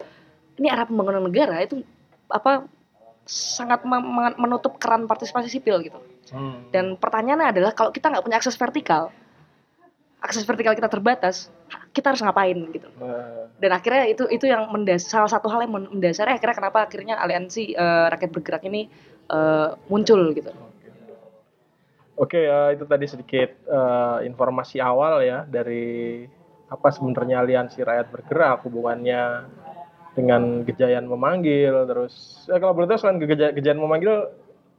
ini 0.57 0.69
arah 0.69 0.85
pembangunan 0.85 1.21
negara 1.23 1.61
itu 1.61 1.81
apa 2.27 2.65
sangat 3.23 3.85
menutup 4.35 4.77
keran 4.77 5.05
partisipasi 5.05 5.49
sipil 5.49 5.81
gitu 5.81 5.97
Hmm. 6.29 6.69
dan 6.69 6.97
pertanyaannya 6.97 7.49
adalah 7.51 7.73
kalau 7.73 7.89
kita 7.89 8.09
nggak 8.09 8.25
punya 8.25 8.37
akses 8.37 8.57
vertikal 8.57 9.13
akses 10.23 10.47
vertikal 10.47 10.73
kita 10.79 10.87
terbatas 10.87 11.51
kita 11.91 12.15
harus 12.15 12.23
ngapain 12.23 12.57
gitu. 12.71 12.89
Dan 13.59 13.71
akhirnya 13.75 14.07
itu 14.07 14.25
itu 14.31 14.47
yang 14.47 14.71
mendas 14.71 15.07
salah 15.07 15.31
satu 15.31 15.51
hal 15.51 15.67
yang 15.67 15.75
men- 15.75 15.91
mendasari 15.91 16.35
akhirnya 16.35 16.57
kenapa 16.57 16.87
akhirnya 16.87 17.19
aliansi 17.19 17.75
eh, 17.75 18.07
rakyat 18.11 18.31
bergerak 18.31 18.63
ini 18.67 18.87
eh, 19.31 19.69
muncul 19.91 20.31
gitu. 20.35 20.51
Oke, 22.19 22.39
eh, 22.39 22.69
itu 22.75 22.85
tadi 22.87 23.07
sedikit 23.11 23.51
eh, 23.67 24.19
informasi 24.27 24.79
awal 24.79 25.27
ya 25.27 25.43
dari 25.43 26.23
apa 26.73 26.89
sebenarnya 26.89 27.45
aliansi 27.45 27.85
rakyat 27.85 28.09
bergerak 28.09 28.65
hubungannya 28.65 29.45
dengan 30.17 30.65
Gejayan 30.65 31.09
memanggil 31.09 31.73
terus 31.89 32.45
ya 32.49 32.61
kalau 32.61 32.77
boleh 32.77 32.89
tahu 32.89 33.01
selain 33.01 33.21
Geja- 33.21 33.53
Gejayan 33.53 33.81
memanggil 33.81 34.29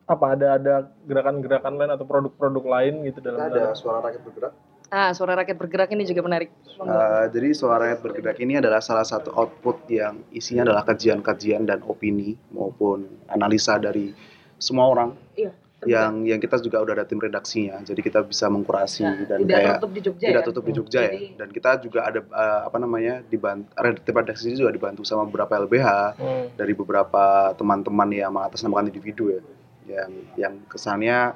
apa 0.04 0.36
ada 0.36 0.48
ada 0.60 0.76
gerakan-gerakan 1.08 1.80
lain 1.80 1.92
atau 1.96 2.06
produk-produk 2.06 2.66
lain 2.68 3.08
gitu 3.08 3.24
dalam 3.24 3.48
ada 3.48 3.72
suara 3.74 4.04
rakyat 4.04 4.22
bergerak. 4.26 4.54
Ah 4.94 5.10
suara 5.10 5.34
rakyat 5.34 5.58
bergerak 5.58 5.90
ini 5.90 6.06
juga 6.06 6.22
menarik 6.22 6.54
Eh, 6.74 7.26
jadi 7.30 7.50
suara 7.52 7.80
rakyat 7.80 8.00
bergerak 8.02 8.38
ini 8.40 8.54
adalah 8.56 8.78
salah 8.80 9.02
satu 9.04 9.32
output 9.32 9.88
yang 9.88 10.20
isinya 10.30 10.62
adalah 10.64 10.84
kajian-kajian 10.84 11.64
dan 11.64 11.80
opini 11.82 12.36
maupun 12.50 13.08
analisa 13.28 13.78
dari 13.78 14.12
semua 14.58 14.86
orang 14.86 15.10
iya 15.34 15.54
yang 15.84 16.24
yang 16.24 16.40
kita 16.40 16.60
juga 16.60 16.80
udah 16.80 16.94
ada 16.94 17.04
tim 17.04 17.20
redaksinya. 17.20 17.84
Jadi 17.84 18.00
kita 18.00 18.24
bisa 18.24 18.48
mengkurasi 18.48 19.04
Nah, 19.04 19.20
dan 19.22 19.38
tidak 19.38 19.52
kayak 19.54 19.68
tertutup 19.70 19.92
di 19.92 20.02
Jogja 20.02 20.26
tidak 20.26 20.40
ya 20.40 20.48
tutup 20.48 20.64
di 20.64 20.72
Jogja 20.74 21.00
ya. 21.00 21.04
Jadi- 21.10 21.30
Dan 21.36 21.50
kita 21.52 21.70
juga 21.78 22.00
ada 22.04 22.20
eh, 22.24 22.62
apa 22.64 22.78
namanya 22.78 23.14
dibantu 23.22 23.68
tim 24.00 24.16
redaksi 24.16 24.44
ini 24.48 24.56
juga 24.58 24.72
dibantu 24.72 25.02
sama 25.04 25.28
beberapa 25.28 25.60
LBH 25.60 25.88
Hmm. 26.16 26.46
dari 26.56 26.74
beberapa 26.74 27.24
teman-teman 27.54 28.10
yang 28.12 28.32
mengatasnamakan 28.32 28.88
individu 28.90 29.24
ya 29.30 29.42
yang 29.86 30.12
yang 30.38 30.54
kesannya 30.66 31.36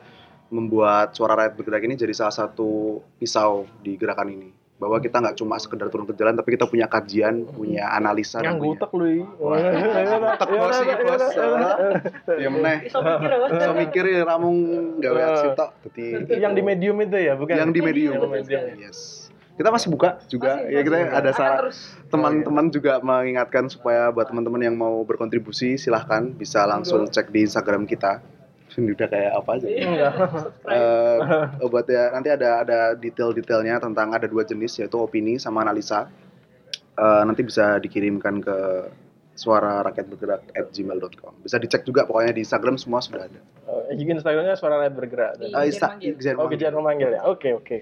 membuat 0.50 1.14
suara 1.16 1.36
rakyat 1.36 1.54
bergerak 1.60 1.84
ini 1.88 1.96
jadi 2.00 2.14
salah 2.16 2.36
satu 2.36 3.02
pisau 3.20 3.68
di 3.84 3.96
gerakan 4.00 4.32
ini. 4.32 4.50
Bahwa 4.78 5.02
kita 5.02 5.18
nggak 5.18 5.42
cuma 5.42 5.58
sekedar 5.58 5.90
turun 5.90 6.06
ke 6.06 6.14
jalan 6.14 6.38
tapi 6.38 6.54
kita 6.54 6.70
punya 6.70 6.86
kajian 6.86 7.50
punya 7.50 7.90
analisa 7.98 8.46
dan 8.46 8.62
yang 8.62 8.62
gutek 8.62 8.94
lu 8.94 9.26
gutek 9.26 10.50
bos 10.54 10.78
iki, 10.86 10.94
bos. 11.02 11.24
ya 12.46 12.50
meneh. 12.54 12.78
Bisa 12.86 13.02
mikir 13.02 13.32
apa? 13.34 13.48
so 13.58 13.72
mikir 13.74 14.04
ya 14.06 14.22
ramung 14.22 14.58
gawe 15.02 15.22
aksi 15.34 15.48
tok. 15.58 15.70
Yang 16.30 16.54
di 16.54 16.62
medium 16.62 16.98
itu 17.02 17.18
ya 17.18 17.34
bukan? 17.34 17.58
Yang 17.58 17.72
di 17.74 17.82
medium. 17.82 18.14
Yang 18.22 18.30
medium. 18.30 18.64
yes. 18.78 19.28
Kita 19.58 19.74
masih 19.74 19.90
buka 19.90 20.22
juga. 20.30 20.62
Masih, 20.62 20.70
ya 20.70 20.80
kita 20.86 20.98
masih. 21.02 21.18
ada 21.18 21.32
terus. 21.34 21.80
teman-teman 22.14 22.66
juga 22.70 22.94
mengingatkan 23.02 23.66
supaya 23.74 24.14
buat 24.14 24.30
teman-teman 24.30 24.62
yang 24.62 24.78
mau 24.78 25.02
berkontribusi 25.02 25.82
silahkan 25.82 26.30
bisa 26.38 26.70
langsung 26.70 27.10
cek 27.10 27.34
di 27.34 27.50
Instagram 27.50 27.90
kita 27.90 28.22
ini 28.78 28.94
udah 28.94 29.08
kayak 29.08 29.32
apa 29.34 29.50
aja 29.54 29.68
Enggak. 29.68 30.14
Eh, 30.64 31.18
buat 31.66 31.86
ya 31.86 32.10
nanti 32.10 32.30
ada 32.30 32.62
ada 32.62 32.80
detail-detailnya 32.94 33.78
tentang 33.78 34.10
ada 34.10 34.26
dua 34.26 34.42
jenis 34.42 34.78
yaitu 34.78 34.96
opini 34.96 35.36
sama 35.36 35.62
analisa 35.62 36.08
Eh, 36.94 37.22
nanti 37.24 37.42
bisa 37.42 37.78
dikirimkan 37.78 38.42
ke 38.42 38.58
suara 39.32 39.86
rakyat 39.86 40.06
bergerak 40.08 40.42
at 40.52 40.66
gmail.com 40.68 41.30
bisa 41.40 41.58
dicek 41.58 41.86
juga 41.86 42.06
pokoknya 42.06 42.34
di 42.34 42.42
Instagram 42.42 42.74
semua 42.74 42.98
sudah 43.00 43.22
ada 43.24 43.38
Eh, 43.88 43.94
juga 43.96 44.18
Instagramnya 44.18 44.56
suara 44.56 44.82
rakyat 44.82 44.94
bergerak. 44.96 45.32
Iya. 45.38 45.54
Eh, 45.54 45.64
Insta- 45.70 45.94
manggil. 45.94 46.14
Gejayan 46.18 46.74
Oh, 46.74 46.82
memanggil 46.82 47.10
ya. 47.14 47.22
Oke, 47.24 47.54
oke. 47.54 47.78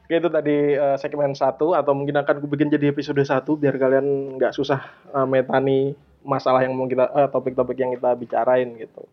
Oke, 0.00 0.14
itu 0.14 0.28
tadi 0.28 0.56
eh, 0.74 0.96
segmen 0.98 1.30
satu 1.32 1.72
atau 1.72 1.94
mungkin 1.94 2.18
akan 2.18 2.34
aku 2.36 2.48
bikin 2.50 2.68
jadi 2.68 2.90
episode 2.90 3.22
satu 3.22 3.54
biar 3.54 3.78
kalian 3.78 4.02
nggak 4.34 4.50
susah 4.50 4.82
eh, 5.08 5.24
metani 5.24 5.94
masalah 6.20 6.60
yang 6.60 6.74
mau 6.74 6.84
kita 6.84 7.06
eh, 7.06 7.28
topik-topik 7.30 7.78
yang 7.78 7.94
kita 7.94 8.10
bicarain 8.12 8.74
gitu. 8.74 9.06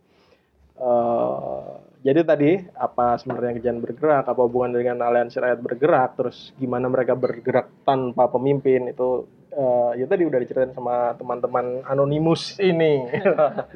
Eh, 0.81 1.61
jadi 2.01 2.25
tadi 2.25 2.57
apa 2.73 3.21
sebenarnya 3.21 3.61
kejadian 3.61 3.85
bergerak, 3.85 4.25
apa 4.25 4.41
hubungan 4.41 4.73
dengan 4.73 4.97
aliansi 5.05 5.37
rakyat 5.37 5.61
bergerak, 5.61 6.09
terus 6.17 6.49
gimana 6.57 6.89
mereka 6.89 7.13
bergerak 7.13 7.69
tanpa 7.85 8.25
pemimpin 8.33 8.89
itu 8.89 9.29
eh, 9.53 10.01
ya 10.01 10.09
tadi 10.09 10.25
udah 10.25 10.41
diceritain 10.41 10.73
sama 10.73 11.13
teman-teman 11.21 11.85
anonimus 11.85 12.57
ini. 12.57 13.05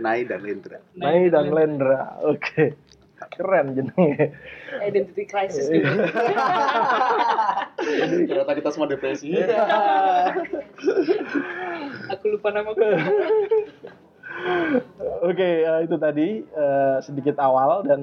Nai 0.02 0.26
dan 0.26 0.42
Lindra 0.42 0.82
Nai 0.98 1.30
dan 1.30 1.54
Lendra. 1.54 2.18
Oke. 2.26 2.74
Keren 3.16 3.74
jenenge. 3.74 4.38
identity 4.76 5.24
crisis 5.24 5.72
gitu. 5.72 5.88
ternyata 8.28 8.54
kita 8.60 8.70
semua 8.76 8.92
depresi 8.92 9.32
aku 12.12 12.26
lupa 12.28 12.52
nama 12.52 12.76
gue 12.76 12.86
Oke, 15.26 15.66
eh, 15.66 15.80
itu 15.82 15.98
tadi 15.98 16.46
eh, 16.46 16.98
sedikit 17.02 17.42
awal 17.42 17.82
dan 17.82 18.02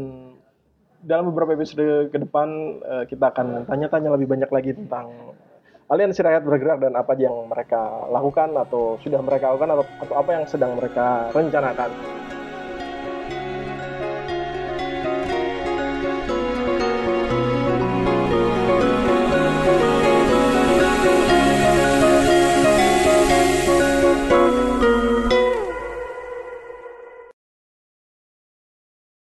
dalam 1.06 1.30
beberapa 1.30 1.54
episode 1.54 2.10
ke 2.10 2.18
depan 2.18 2.48
eh, 2.82 3.04
kita 3.06 3.30
akan 3.30 3.62
tanya-tanya 3.70 4.10
lebih 4.10 4.26
banyak 4.26 4.50
lagi 4.50 4.74
tentang 4.74 5.30
aliansi 5.86 6.18
rakyat 6.18 6.42
bergerak 6.42 6.82
dan 6.82 6.98
apa 6.98 7.14
yang 7.14 7.46
mereka 7.46 8.10
lakukan 8.10 8.58
atau 8.58 8.98
sudah 9.06 9.22
mereka 9.22 9.54
lakukan 9.54 9.70
atau, 9.70 9.84
atau 10.02 10.14
apa 10.18 10.30
yang 10.34 10.44
sedang 10.50 10.74
mereka 10.74 11.30
rencanakan. 11.30 12.21